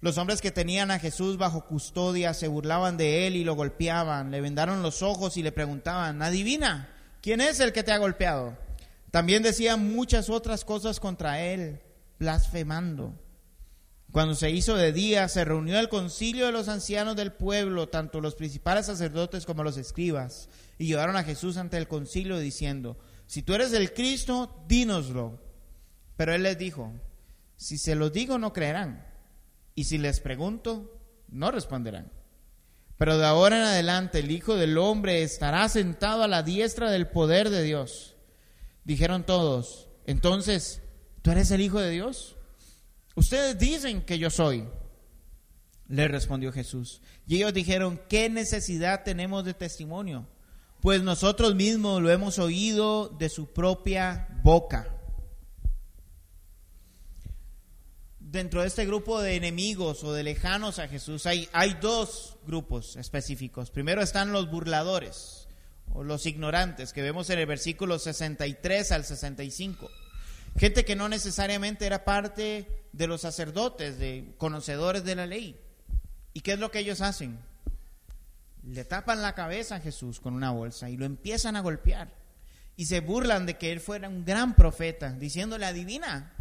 [0.00, 4.32] Los hombres que tenían a Jesús bajo custodia se burlaban de él y lo golpeaban,
[4.32, 6.88] le vendaron los ojos y le preguntaban, adivina,
[7.22, 8.58] ¿quién es el que te ha golpeado?
[9.12, 11.80] También decían muchas otras cosas contra él,
[12.18, 13.14] blasfemando.
[14.10, 18.20] Cuando se hizo de día, se reunió el concilio de los ancianos del pueblo, tanto
[18.20, 23.42] los principales sacerdotes como los escribas, y llevaron a Jesús ante el concilio diciendo, si
[23.42, 25.38] tú eres el Cristo, dínoslo.
[26.16, 26.92] Pero él les dijo,
[27.56, 29.06] si se lo digo no creerán,
[29.74, 32.10] y si les pregunto, no responderán.
[32.96, 37.08] Pero de ahora en adelante el Hijo del Hombre estará sentado a la diestra del
[37.08, 38.16] poder de Dios.
[38.84, 40.80] Dijeron todos, entonces,
[41.20, 42.37] ¿tú eres el Hijo de Dios?
[43.18, 44.64] Ustedes dicen que yo soy.
[45.88, 47.02] Le respondió Jesús.
[47.26, 50.28] Y ellos dijeron, ¿qué necesidad tenemos de testimonio?
[50.80, 54.94] Pues nosotros mismos lo hemos oído de su propia boca.
[58.20, 62.94] Dentro de este grupo de enemigos o de lejanos a Jesús hay, hay dos grupos
[62.94, 63.72] específicos.
[63.72, 65.48] Primero están los burladores
[65.92, 69.90] o los ignorantes que vemos en el versículo 63 al 65.
[70.56, 75.60] Gente que no necesariamente era parte de los sacerdotes, de conocedores de la ley.
[76.32, 77.38] ¿Y qué es lo que ellos hacen?
[78.64, 82.12] Le tapan la cabeza a Jesús con una bolsa y lo empiezan a golpear.
[82.76, 86.32] Y se burlan de que él fuera un gran profeta, diciéndole, adivina,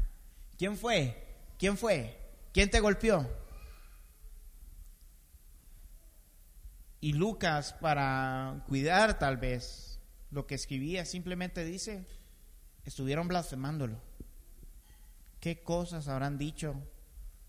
[0.58, 1.26] ¿quién fue?
[1.58, 2.18] ¿Quién fue?
[2.54, 3.28] ¿Quién te golpeó?
[7.00, 10.00] Y Lucas, para cuidar tal vez
[10.32, 12.06] lo que escribía, simplemente dice,
[12.88, 14.00] estuvieron blasfemándolo.
[15.42, 16.76] ¿Qué cosas habrán dicho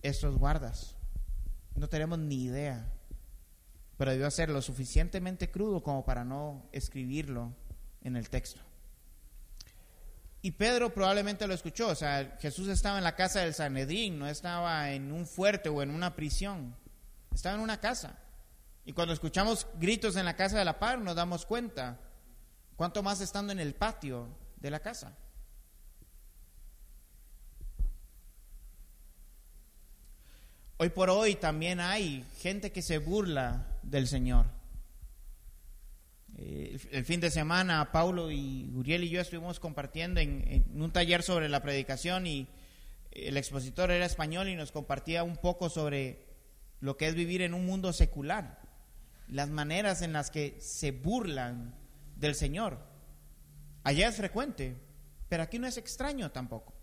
[0.02, 0.96] estos guardas?
[1.76, 2.92] No tenemos ni idea,
[3.96, 7.54] pero debió ser lo suficientemente crudo como para no escribirlo
[8.02, 8.60] en el texto.
[10.42, 14.26] Y Pedro probablemente lo escuchó, o sea, Jesús estaba en la casa del Sanedrín, no
[14.26, 16.74] estaba en un fuerte o en una prisión,
[17.32, 18.18] estaba en una casa.
[18.84, 22.00] Y cuando escuchamos gritos en la casa de la par nos damos cuenta,
[22.74, 25.16] cuánto más estando en el patio de la casa.
[30.80, 34.46] Hoy por hoy también hay gente que se burla del Señor.
[36.36, 41.24] Eh, el fin de semana, Paulo y Uriel y yo estuvimos compartiendo en, un taller
[41.24, 42.46] sobre la predicación y
[43.10, 46.28] el expositor era español y nos compartía un poco sobre
[46.78, 48.60] lo que es vivir en un mundo secular,
[49.26, 51.74] las maneras en las que se burlan
[52.14, 52.78] del Señor.
[53.82, 54.76] Allá es frecuente,
[55.28, 56.77] pero aquí no es extraño tampoco.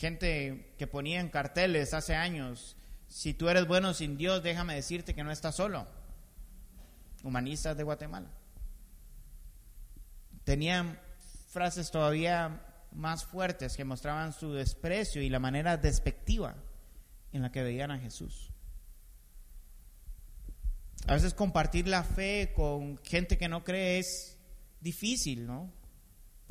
[0.00, 2.74] Gente que ponía en carteles hace años,
[3.06, 5.86] si tú eres bueno sin Dios, déjame decirte que no estás solo.
[7.22, 8.30] Humanistas de Guatemala.
[10.44, 10.98] Tenían
[11.50, 16.56] frases todavía más fuertes que mostraban su desprecio y la manera despectiva
[17.34, 18.54] en la que veían a Jesús.
[21.08, 24.38] A veces compartir la fe con gente que no cree es
[24.80, 25.70] difícil, ¿no?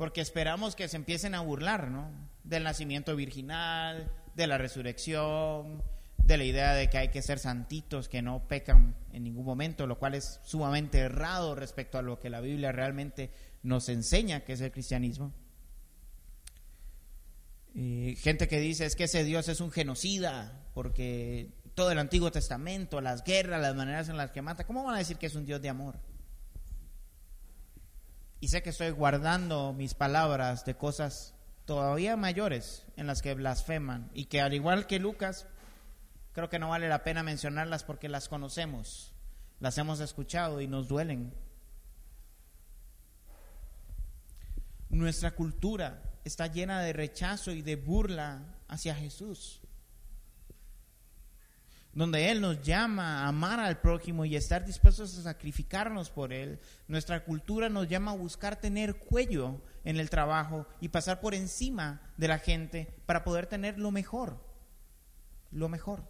[0.00, 2.10] Porque esperamos que se empiecen a burlar, ¿no?
[2.42, 5.82] del nacimiento virginal, de la resurrección,
[6.16, 9.86] de la idea de que hay que ser santitos, que no pecan en ningún momento,
[9.86, 13.30] lo cual es sumamente errado respecto a lo que la Biblia realmente
[13.62, 15.34] nos enseña, que es el cristianismo.
[17.74, 23.02] gente que dice es que ese Dios es un genocida, porque todo el Antiguo Testamento,
[23.02, 25.44] las guerras, las maneras en las que mata, ¿cómo van a decir que es un
[25.44, 25.98] Dios de amor?
[28.40, 31.34] Y sé que estoy guardando mis palabras de cosas
[31.66, 35.46] todavía mayores en las que blasfeman y que al igual que Lucas,
[36.32, 39.12] creo que no vale la pena mencionarlas porque las conocemos,
[39.60, 41.34] las hemos escuchado y nos duelen.
[44.88, 49.60] Nuestra cultura está llena de rechazo y de burla hacia Jesús
[51.92, 56.60] donde Él nos llama a amar al prójimo y estar dispuestos a sacrificarnos por Él.
[56.86, 62.00] Nuestra cultura nos llama a buscar tener cuello en el trabajo y pasar por encima
[62.16, 64.38] de la gente para poder tener lo mejor,
[65.50, 66.04] lo mejor.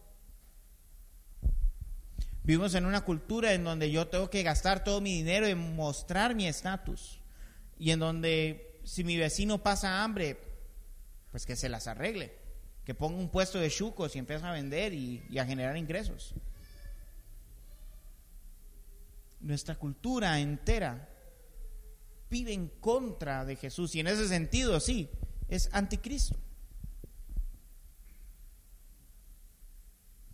[2.42, 6.34] Vivimos en una cultura en donde yo tengo que gastar todo mi dinero en mostrar
[6.34, 7.20] mi estatus
[7.78, 10.38] y en donde si mi vecino pasa hambre,
[11.30, 12.39] pues que se las arregle
[12.84, 16.34] que ponga un puesto de chucos y empieza a vender y, y a generar ingresos.
[19.40, 21.08] Nuestra cultura entera
[22.30, 25.10] vive en contra de Jesús y en ese sentido sí,
[25.48, 26.36] es anticristo.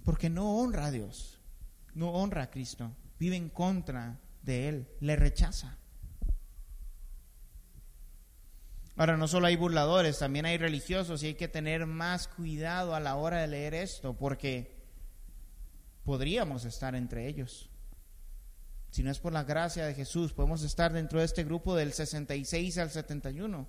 [0.05, 1.41] Porque no honra a Dios,
[1.95, 5.79] no honra a Cristo, vive en contra de Él, le rechaza.
[8.97, 13.01] Ahora, no solo hay burladores, también hay religiosos y hay que tener más cuidado a
[13.01, 14.75] la hora de leer esto, porque
[16.05, 17.69] podríamos estar entre ellos.
[18.91, 21.93] Si no es por la gracia de Jesús, podemos estar dentro de este grupo del
[21.93, 23.69] 66 al 71.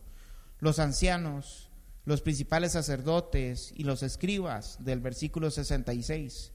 [0.60, 1.70] Los ancianos,
[2.06, 6.54] los principales sacerdotes y los escribas del versículo 66.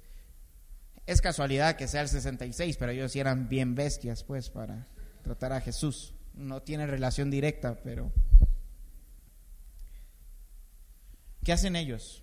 [1.04, 4.88] Es casualidad que sea el 66, pero ellos eran bien bestias, pues, para
[5.22, 6.14] tratar a Jesús.
[6.32, 8.10] No tiene relación directa, pero...
[11.44, 12.22] ¿Qué hacen ellos?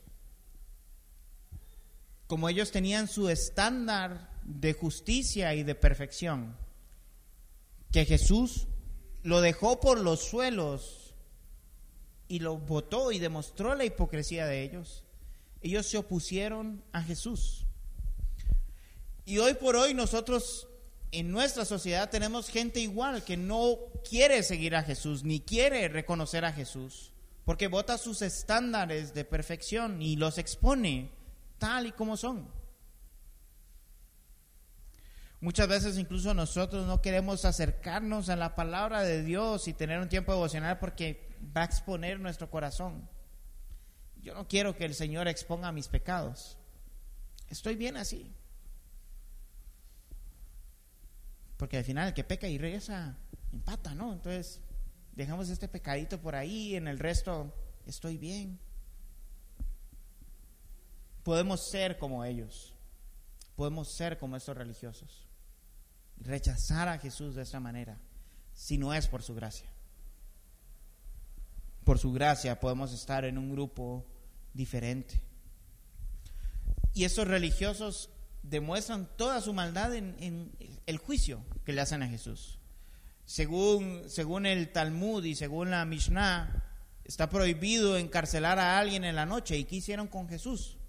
[2.27, 6.55] Como ellos tenían su estándar de justicia y de perfección,
[7.91, 8.67] que Jesús
[9.23, 11.15] lo dejó por los suelos
[12.27, 15.03] y lo votó y demostró la hipocresía de ellos,
[15.61, 17.65] ellos se opusieron a Jesús.
[19.25, 20.67] Y hoy por hoy nosotros
[21.11, 26.45] en nuestra sociedad tenemos gente igual que no quiere seguir a Jesús ni quiere reconocer
[26.45, 27.11] a Jesús
[27.49, 31.09] porque vota sus estándares de perfección y los expone
[31.57, 32.47] tal y como son.
[35.41, 40.09] Muchas veces incluso nosotros no queremos acercarnos a la palabra de Dios y tener un
[40.09, 43.09] tiempo devocional porque va a exponer nuestro corazón.
[44.21, 46.59] Yo no quiero que el Señor exponga mis pecados.
[47.47, 48.31] Estoy bien así.
[51.57, 53.17] Porque al final el que peca y regresa,
[53.51, 54.13] empata, ¿no?
[54.13, 54.61] Entonces,
[55.19, 57.53] dejamos este pecadito por ahí, en el resto
[57.85, 58.57] estoy bien.
[61.23, 62.73] Podemos ser como ellos.
[63.57, 65.27] Podemos ser como estos religiosos.
[66.15, 67.99] Rechazar a Jesús de esta manera,
[68.53, 69.69] si no es por su gracia.
[71.83, 74.05] Por su gracia podemos estar en un grupo
[74.53, 75.21] diferente.
[76.93, 78.09] Y estos religiosos
[78.41, 80.55] demuestran toda su maldad en,
[80.85, 82.58] el juicio que le hacen a Jesús.
[83.29, 86.63] Según, según el Talmud y según la Mishnah,
[87.03, 89.55] está prohibido encarcelar a alguien en la noche.
[89.55, 90.79] ¿Y qué hicieron con Jesús?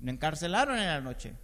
[0.00, 1.34] Lo encarcelaron en la noche.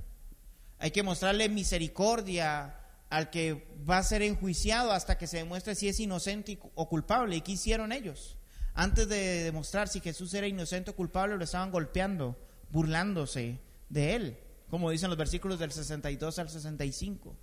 [0.81, 2.77] Hay que mostrarle misericordia
[3.09, 7.37] al que va a ser enjuiciado hasta que se demuestre si es inocente o culpable.
[7.37, 8.37] ¿Y qué hicieron ellos?
[8.75, 12.37] Antes de demostrar si Jesús era inocente o culpable, lo estaban golpeando,
[12.69, 17.37] burlándose de él como dicen los versículos del 62 al 65.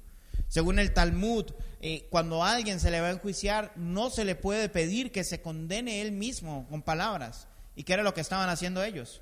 [0.52, 1.46] Según el Talmud,
[1.80, 5.42] eh, cuando alguien se le va a enjuiciar, no se le puede pedir que se
[5.42, 7.48] condene él mismo con palabras.
[7.74, 9.22] ¿Y qué era lo que estaban haciendo ellos?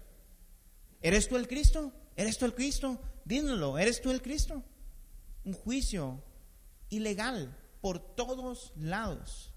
[1.03, 1.93] ¿Eres tú el Cristo?
[2.15, 2.99] ¿Eres tú el Cristo?
[3.25, 4.63] Dímelo, ¿eres tú el Cristo?
[5.45, 6.23] Un juicio
[6.89, 9.53] ilegal por todos lados.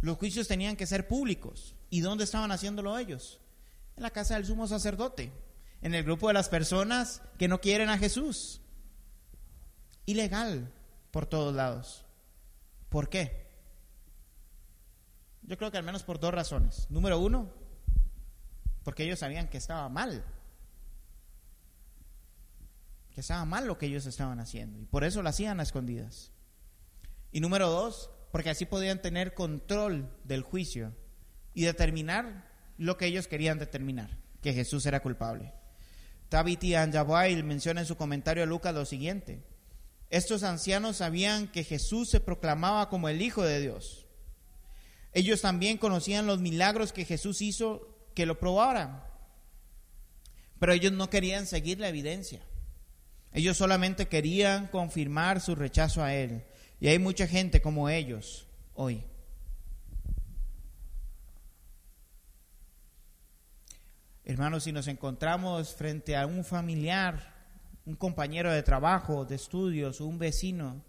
[0.00, 1.74] Los juicios tenían que ser públicos.
[1.90, 3.38] ¿Y dónde estaban haciéndolo ellos?
[3.98, 5.30] En la casa del sumo sacerdote
[5.82, 8.62] en el grupo de las personas que no quieren a Jesús.
[10.06, 10.72] Ilegal
[11.10, 12.04] por todos lados.
[12.88, 13.44] ¿Por qué?
[15.42, 16.86] Yo creo que al menos por dos razones.
[16.90, 17.50] Número uno,
[18.82, 20.24] porque ellos sabían que estaba mal.
[23.10, 24.78] Que estaba mal lo que ellos estaban haciendo.
[24.78, 26.32] Y por eso lo hacían a escondidas.
[27.32, 30.94] Y número dos, porque así podían tener control del juicio
[31.52, 32.48] y determinar
[32.78, 35.52] lo que ellos querían determinar, que Jesús era culpable.
[36.28, 39.44] Tabiti Anjabail menciona en su comentario a Lucas lo siguiente.
[40.14, 44.06] Estos ancianos sabían que Jesús se proclamaba como el Hijo de Dios.
[45.12, 49.02] Ellos también conocían los milagros que Jesús hizo que lo probaran.
[50.60, 52.40] Pero ellos no querían seguir la evidencia.
[53.32, 56.44] Ellos solamente querían confirmar su rechazo a Él.
[56.78, 59.02] Y hay mucha gente como ellos hoy.
[64.24, 67.33] Hermanos, si nos encontramos frente a un familiar,
[67.84, 70.82] un compañero de trabajo, de estudios, un vecino,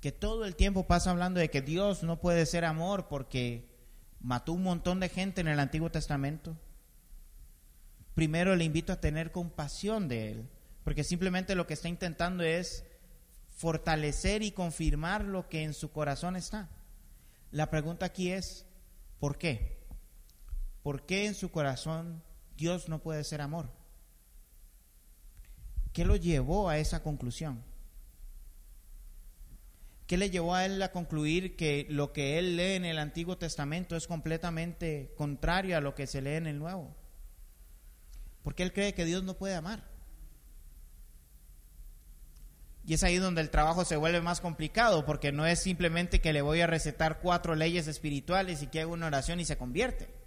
[0.00, 3.70] que todo el tiempo pasa hablando de que Dios no puede ser amor porque
[4.20, 6.56] mató un montón de gente en el Antiguo Testamento,
[8.14, 10.50] primero le invito a tener compasión de Él,
[10.84, 12.84] porque simplemente lo que está intentando es
[13.48, 16.68] fortalecer y confirmar lo que en su corazón está.
[17.50, 18.66] La pregunta aquí es,
[19.18, 19.86] ¿por qué?
[20.82, 22.22] ¿Por qué en su corazón
[22.56, 23.70] Dios no puede ser amor.
[25.94, 27.62] ¿Qué lo llevó a esa conclusión?
[30.08, 33.38] ¿Qué le llevó a él a concluir que lo que él lee en el Antiguo
[33.38, 36.96] Testamento es completamente contrario a lo que se lee en el Nuevo?
[38.42, 39.84] Porque él cree que Dios no puede amar.
[42.84, 46.32] Y es ahí donde el trabajo se vuelve más complicado, porque no es simplemente que
[46.32, 50.23] le voy a recetar cuatro leyes espirituales y que haga una oración y se convierte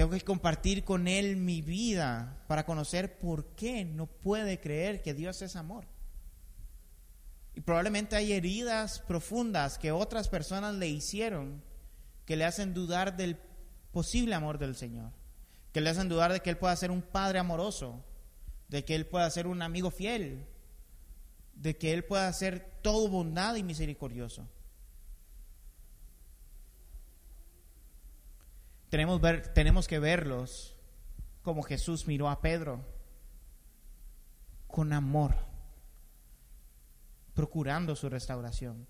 [0.00, 5.12] Tengo que compartir con Él mi vida para conocer por qué no puede creer que
[5.12, 5.84] Dios es amor.
[7.54, 11.62] Y probablemente hay heridas profundas que otras personas le hicieron
[12.24, 13.36] que le hacen dudar del
[13.92, 15.12] posible amor del Señor,
[15.70, 18.02] que le hacen dudar de que Él pueda ser un padre amoroso,
[18.68, 20.46] de que Él pueda ser un amigo fiel,
[21.52, 24.48] de que Él pueda ser todo bondad y misericordioso.
[28.90, 30.76] Tenemos, que verlos
[31.42, 32.84] como Jesús miró a Pedro,
[34.66, 35.36] con amor,
[37.34, 38.86] procurando su restauración.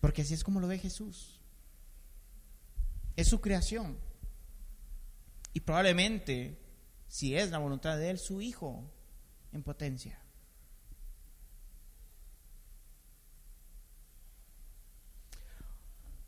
[0.00, 1.40] Porque así es como lo ve Jesús.
[3.14, 3.98] Es su creación.
[5.52, 6.58] Y probablemente,
[7.08, 8.90] si es la voluntad de Él, su Hijo
[9.52, 10.19] en potencia.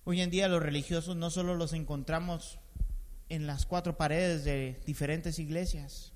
[0.04, 2.58] Hoy en día los religiosos no solo los encontramos
[3.28, 6.12] en las cuatro paredes de diferentes iglesias.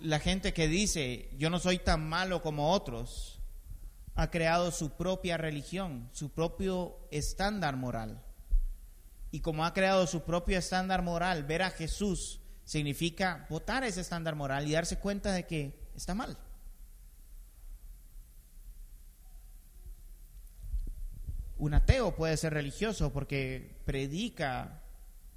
[0.00, 3.40] La gente que dice, yo no soy tan malo como otros,
[4.16, 8.20] ha creado su propia religión, su propio estándar moral.
[9.30, 14.34] Y como ha creado su propio estándar moral, ver a Jesús significa votar ese estándar
[14.34, 16.36] moral y darse cuenta de que está mal.
[21.58, 24.80] Un ateo puede ser religioso porque predica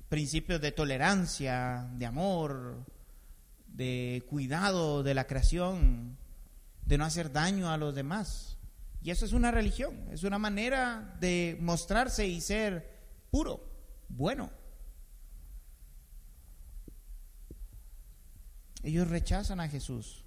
[0.08, 2.86] principios de tolerancia, de amor,
[3.66, 6.18] de cuidado de la creación,
[6.86, 8.58] de no hacer daño a los demás.
[9.02, 12.88] Y eso es una religión, es una manera de mostrarse y ser
[13.32, 13.68] puro,
[14.10, 14.52] bueno.
[18.84, 20.24] Ellos rechazan a Jesús.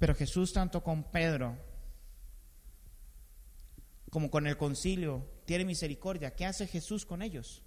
[0.00, 1.58] Pero Jesús, tanto con Pedro
[4.08, 6.34] como con el concilio, tiene misericordia.
[6.34, 7.62] ¿Qué hace Jesús con ellos?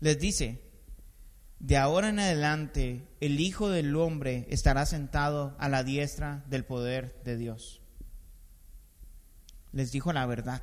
[0.00, 0.62] Les dice,
[1.58, 7.20] de ahora en adelante el Hijo del Hombre estará sentado a la diestra del poder
[7.24, 7.82] de Dios.
[9.72, 10.62] Les dijo la verdad.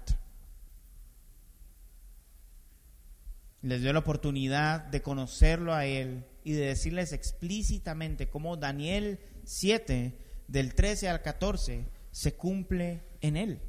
[3.62, 10.23] Les dio la oportunidad de conocerlo a Él y de decirles explícitamente cómo Daniel 7
[10.48, 13.62] del 13 al 14 se cumple en él.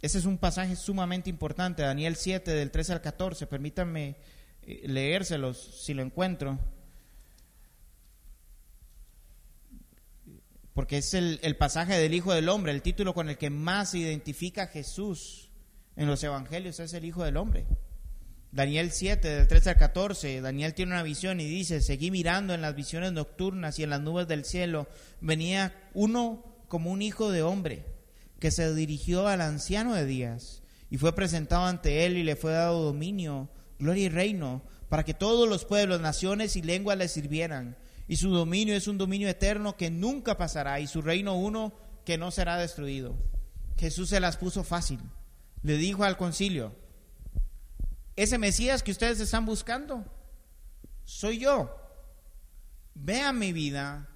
[0.00, 4.16] Ese es un pasaje sumamente importante, Daniel 7 del 13 al 14, permítanme
[4.62, 6.58] eh, leérselos si lo encuentro,
[10.74, 13.90] porque es el, el pasaje del Hijo del Hombre, el título con el que más
[13.90, 15.50] se identifica a Jesús
[15.94, 17.66] en los Evangelios es el Hijo del Hombre.
[18.52, 22.60] Daniel 7, del 13 al 14, Daniel tiene una visión y dice, seguí mirando en
[22.60, 24.88] las visiones nocturnas y en las nubes del cielo,
[25.22, 27.86] venía uno como un hijo de hombre,
[28.40, 32.52] que se dirigió al anciano de días, y fue presentado ante él y le fue
[32.52, 33.48] dado dominio,
[33.78, 37.78] gloria y reino, para que todos los pueblos, naciones y lenguas le sirvieran.
[38.06, 41.72] Y su dominio es un dominio eterno que nunca pasará, y su reino uno
[42.04, 43.16] que no será destruido.
[43.78, 45.00] Jesús se las puso fácil.
[45.62, 46.76] Le dijo al concilio,
[48.16, 50.04] ese Mesías que ustedes están buscando,
[51.04, 51.78] soy yo.
[52.94, 54.08] Vean mi vida,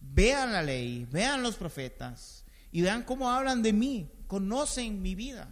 [0.00, 5.48] vean la ley, vean los profetas y vean cómo hablan de mí, conocen mi vida.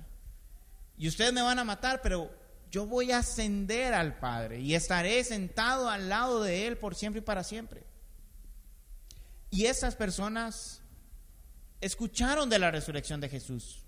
[0.97, 2.31] Y ustedes me van a matar, pero
[2.70, 7.20] yo voy a ascender al Padre y estaré sentado al lado de Él por siempre
[7.20, 7.85] y para siempre.
[9.51, 10.83] Y esas personas
[11.81, 13.85] escucharon de la resurrección de Jesús.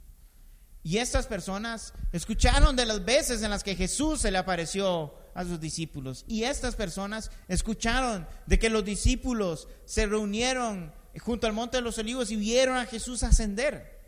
[0.83, 5.45] Y estas personas escucharon de las veces en las que Jesús se le apareció a
[5.45, 6.24] sus discípulos.
[6.26, 11.99] Y estas personas escucharon de que los discípulos se reunieron junto al monte de los
[11.99, 14.01] olivos y vieron a Jesús ascender.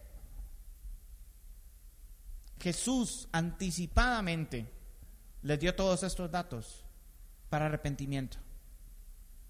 [2.58, 4.70] Jesús anticipadamente
[5.42, 6.84] les dio todos estos datos
[7.50, 8.38] para arrepentimiento.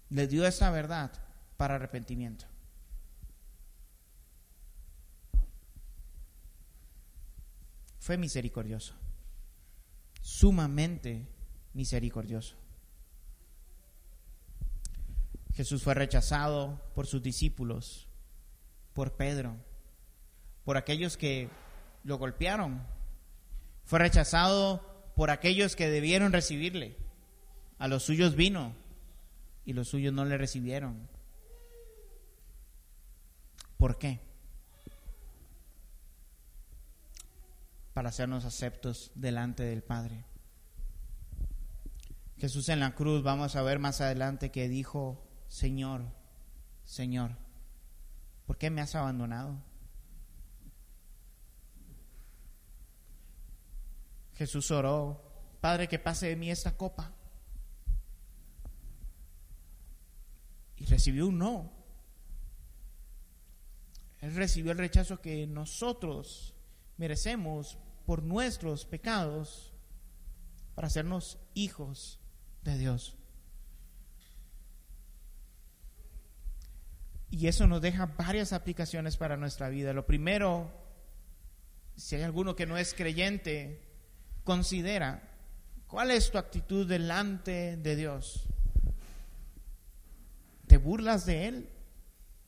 [0.09, 1.11] Les dio esa verdad
[1.55, 2.45] para arrepentimiento.
[8.03, 8.93] Fue misericordioso,
[10.21, 11.25] sumamente
[11.73, 12.57] misericordioso.
[15.53, 18.09] Jesús fue rechazado por sus discípulos,
[18.91, 19.55] por Pedro,
[20.65, 21.49] por aquellos que
[22.03, 22.85] lo golpearon.
[23.85, 24.81] Fue rechazado
[25.15, 26.97] por aquellos que debieron recibirle.
[27.77, 28.75] A los suyos vino
[29.63, 31.07] y los suyos no le recibieron.
[33.77, 34.19] ¿Por qué?
[37.93, 40.25] Para hacernos aceptos delante del Padre.
[42.37, 46.03] Jesús en la cruz, vamos a ver más adelante que dijo, Señor,
[46.83, 47.37] Señor,
[48.45, 49.61] ¿por qué me has abandonado?
[54.33, 55.21] Jesús oró,
[55.61, 57.13] Padre, que pase de mí esta copa.
[60.75, 61.71] Y recibió un no.
[64.19, 66.52] Él recibió el rechazo que nosotros
[66.97, 69.73] merecemos por nuestros pecados
[70.75, 72.19] para hacernos hijos
[72.63, 73.15] de Dios.
[77.29, 79.91] Y eso nos deja varias aplicaciones para nuestra vida.
[79.93, 80.71] Lo primero,
[81.95, 83.81] si hay alguno que no es creyente,
[84.43, 85.31] considera
[85.87, 88.43] cuál es tu actitud delante de Dios.
[90.67, 91.69] ¿Te burlas de Él?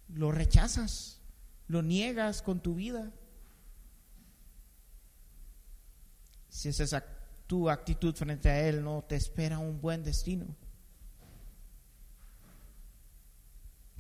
[0.10, 1.20] ¿Lo rechazas?
[1.68, 3.12] ¿Lo niegas con tu vida?
[6.56, 7.04] Si esa es
[7.48, 10.56] tu actitud frente a Él, no te espera un buen destino.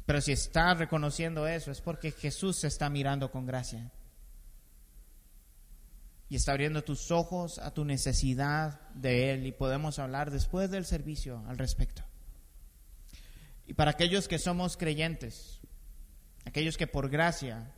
[0.06, 3.92] Pero si estás reconociendo eso, es porque Jesús se está mirando con gracia.
[6.30, 9.46] Y está abriendo tus ojos a tu necesidad de Él.
[9.46, 12.04] Y podemos hablar después del servicio al respecto.
[13.68, 15.60] Y para aquellos que somos creyentes,
[16.46, 17.74] aquellos que por gracia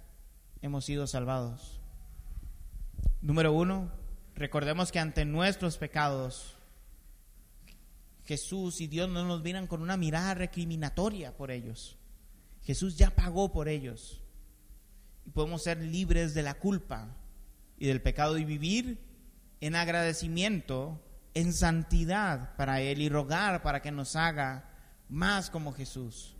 [0.61, 1.81] hemos sido salvados.
[3.21, 3.91] Número uno,
[4.37, 6.55] recordemos que ante nuestros pecados,
[8.25, 11.97] Jesús y Dios no nos miran con una mirada recriminatoria por ellos.
[12.61, 14.21] Jesús ya pagó por ellos.
[15.25, 17.15] Y podemos ser libres de la culpa
[17.77, 18.99] y del pecado y vivir
[19.59, 21.01] en agradecimiento,
[21.33, 24.69] en santidad para Él y rogar para que nos haga
[25.09, 26.35] más como Jesús.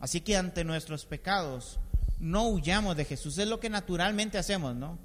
[0.00, 1.78] Así que ante nuestros pecados
[2.18, 3.38] no huyamos de Jesús.
[3.38, 4.98] Es lo que naturalmente hacemos, ¿no?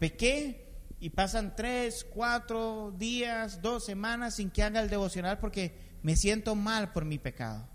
[0.00, 0.66] Pequé
[0.98, 6.54] y pasan tres, cuatro días, dos semanas sin que haga el devocional porque me siento
[6.54, 7.68] mal por mi pecado.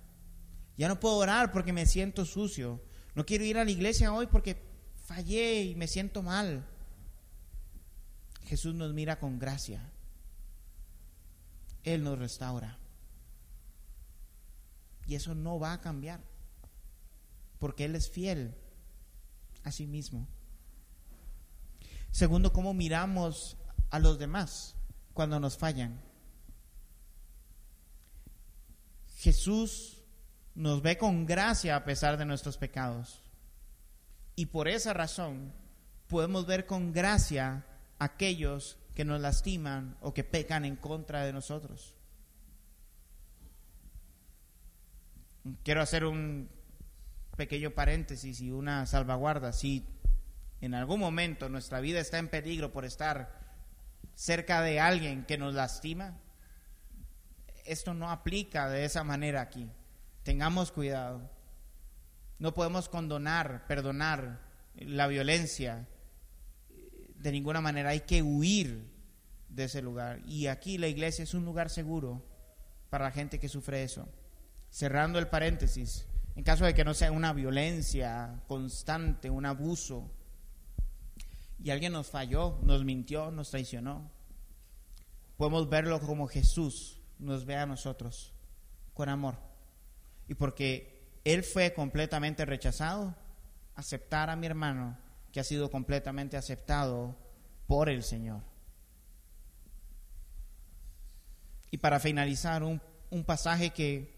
[0.76, 2.84] Ya no puedo orar porque me siento sucio.
[3.14, 4.60] No quiero ir a la iglesia hoy porque
[5.06, 6.68] fallé y me siento mal.
[8.46, 9.92] Jesús nos mira con gracia.
[11.84, 12.80] Él nos restaura.
[15.06, 16.22] Y eso no va a cambiar.
[17.60, 18.56] Porque Él es fiel
[19.64, 20.28] a sí mismo.
[22.16, 23.58] Segundo, cómo miramos
[23.90, 24.78] a los demás
[25.14, 26.00] cuando nos fallan.
[29.18, 30.02] Jesús
[30.54, 33.22] nos ve con gracia a pesar de nuestros pecados.
[34.38, 35.52] Y por esa razón
[36.08, 37.66] podemos ver con gracia
[38.00, 41.96] a aquellos que nos lastiman o que pecan en contra de nosotros.
[45.66, 46.48] Quiero hacer un
[47.36, 49.52] pequeño paréntesis y una salvaguarda.
[49.52, 49.86] Si
[50.66, 53.40] en algún momento nuestra vida está en peligro por estar
[54.16, 56.18] cerca de alguien que nos lastima,
[57.66, 59.70] esto no aplica de esa manera aquí.
[60.24, 61.30] Tengamos cuidado.
[62.40, 64.42] No podemos condonar, perdonar
[64.76, 65.88] la violencia.
[67.16, 68.92] De ninguna manera hay que huir
[69.50, 70.20] de ese lugar.
[70.26, 72.24] Y aquí la iglesia es un lugar seguro
[72.90, 74.08] para la gente que sufre eso.
[74.70, 80.12] Cerrando el paréntesis, en caso de que no sea una violencia constante, un abuso,
[81.66, 84.12] y alguien nos falló, nos mintió, nos traicionó,
[85.36, 88.34] podemos verlo como Jesús nos ve a nosotros,
[88.94, 89.36] con amor
[90.28, 93.16] y porque él fue completamente rechazado,
[93.74, 94.96] aceptar a mi hermano
[95.32, 97.18] que ha sido completamente aceptado
[97.66, 98.44] por el Señor.
[101.72, 104.14] Y para finalizar, un, un pasaje que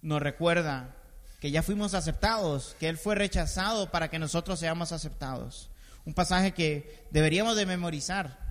[0.00, 0.96] nos recuerda
[1.40, 5.70] que ya fuimos aceptados, que Él fue rechazado para que nosotros seamos aceptados.
[6.04, 8.44] Un pasaje que deberíamos de memorizar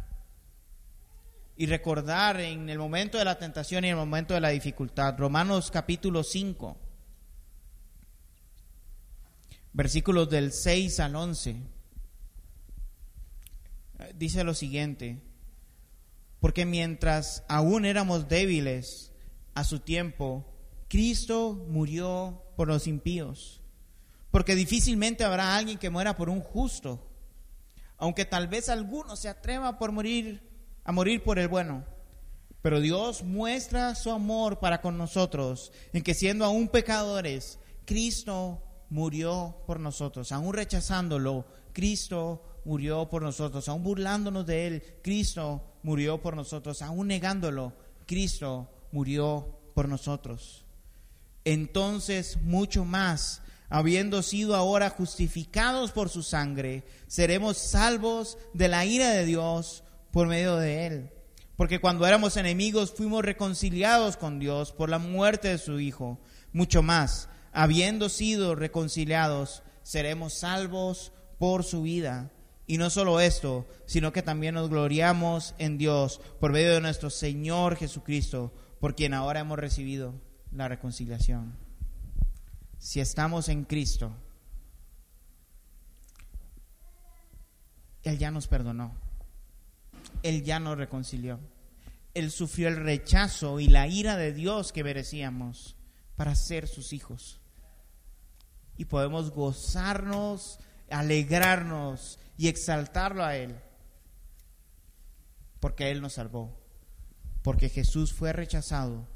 [1.56, 5.16] y recordar en el momento de la tentación y en el momento de la dificultad.
[5.18, 6.78] Romanos capítulo 5,
[9.74, 11.62] versículos del 6 al 11.
[14.16, 15.22] Dice lo siguiente,
[16.40, 19.12] porque mientras aún éramos débiles
[19.54, 20.52] a su tiempo,
[20.90, 23.62] Cristo murió por los impíos,
[24.32, 27.13] porque difícilmente habrá alguien que muera por un justo,
[27.98, 31.86] aunque tal vez alguno se atreva por morir a morir por el bueno.
[32.62, 39.58] Pero Dios muestra su amor para con nosotros en que siendo aún pecadores, Cristo murió
[39.68, 40.32] por nosotros.
[40.32, 43.68] Aún rechazándolo, Cristo murió por nosotros.
[43.68, 46.82] Aún burlándonos de Él, Cristo murió por nosotros.
[46.82, 47.74] Aún negándolo,
[48.06, 50.66] Cristo murió por nosotros.
[51.44, 53.42] Entonces, mucho más,
[53.74, 60.28] habiendo sido ahora justificados por su sangre, seremos salvos de la ira de Dios por
[60.28, 61.10] medio de Él.
[61.58, 66.20] Porque cuando éramos enemigos fuimos reconciliados con Dios por la muerte de su Hijo.
[66.52, 72.32] Mucho más, habiendo sido reconciliados, seremos salvos por su vida.
[72.68, 77.10] Y no solo esto, sino que también nos gloriamos en Dios por medio de nuestro
[77.10, 80.14] Señor Jesucristo, por quien ahora hemos recibido
[80.52, 81.63] la reconciliación.
[82.84, 84.12] Si estamos en Cristo,
[88.04, 88.94] Él ya nos perdonó.
[90.22, 91.40] Él ya nos reconcilió.
[92.14, 95.78] Él sufrió el rechazo y la ira de Dios que merecíamos
[96.18, 97.40] para ser sus hijos.
[98.76, 100.60] Y podemos gozarnos,
[100.90, 103.56] alegrarnos y exaltarlo a Él.
[105.62, 106.54] Porque Él nos salvó.
[107.44, 109.08] Porque Jesús fue rechazado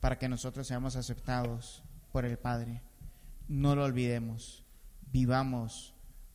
[0.00, 2.85] para que nosotros seamos aceptados por el Padre.
[3.48, 4.64] No lo olvidemos.
[5.12, 5.94] Vivamos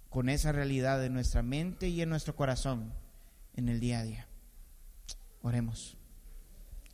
[0.10, 2.94] con esa realidad en nuestra mente y en nuestro corazón
[3.56, 4.28] en el día a día.
[5.42, 5.98] Oremos.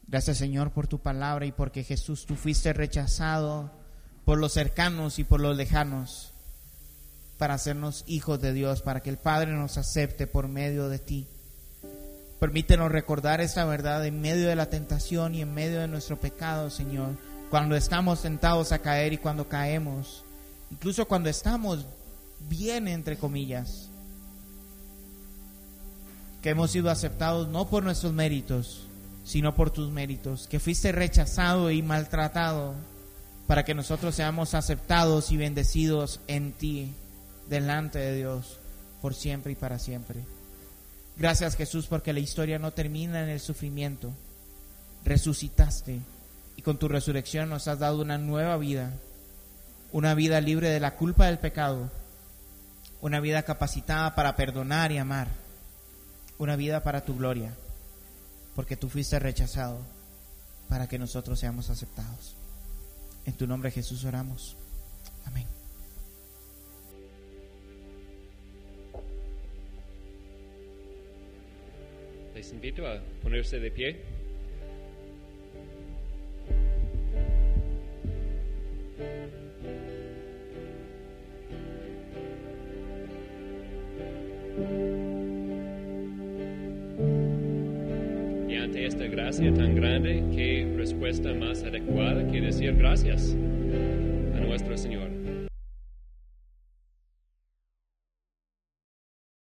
[0.07, 3.72] Gracias Señor por tu palabra y porque Jesús tú fuiste rechazado
[4.24, 6.34] por los cercanos y por los lejanos
[7.38, 11.28] para hacernos hijos de Dios, para que el Padre nos acepte por medio de ti.
[12.39, 16.70] Permítenos recordar esta verdad en medio de la tentación y en medio de nuestro pecado,
[16.70, 17.15] Señor,
[17.50, 20.24] cuando estamos tentados a caer y cuando caemos,
[20.72, 21.86] incluso cuando estamos
[22.50, 23.89] bien, entre comillas,
[26.41, 28.88] que hemos sido aceptados no por nuestros méritos,
[29.24, 32.76] sino por tus méritos, que fuiste rechazado y maltratado
[33.48, 36.93] para que nosotros seamos aceptados y bendecidos en ti
[37.50, 38.60] delante de Dios
[39.02, 40.20] por siempre y para siempre.
[41.18, 44.12] Gracias Jesús porque la historia no termina en el sufrimiento.
[45.06, 46.02] Resucitaste
[46.68, 48.91] con tu resurrección nos has dado una nueva vida,
[49.93, 51.89] una vida libre de la culpa del pecado,
[52.99, 55.30] una vida capacitada para perdonar y amar,
[56.38, 57.55] una vida para tu gloria,
[58.53, 59.80] porque tú fuiste rechazado
[60.68, 62.36] para que nosotros seamos aceptados.
[63.26, 64.57] En tu nombre Jesús oramos.
[65.24, 65.47] Amén.
[72.36, 74.16] Les invito a ponerse de pie.
[88.49, 93.36] Y ante esta gracia tan grande, qué respuesta más adecuada que decir gracias
[94.36, 95.07] a nuestro Señor.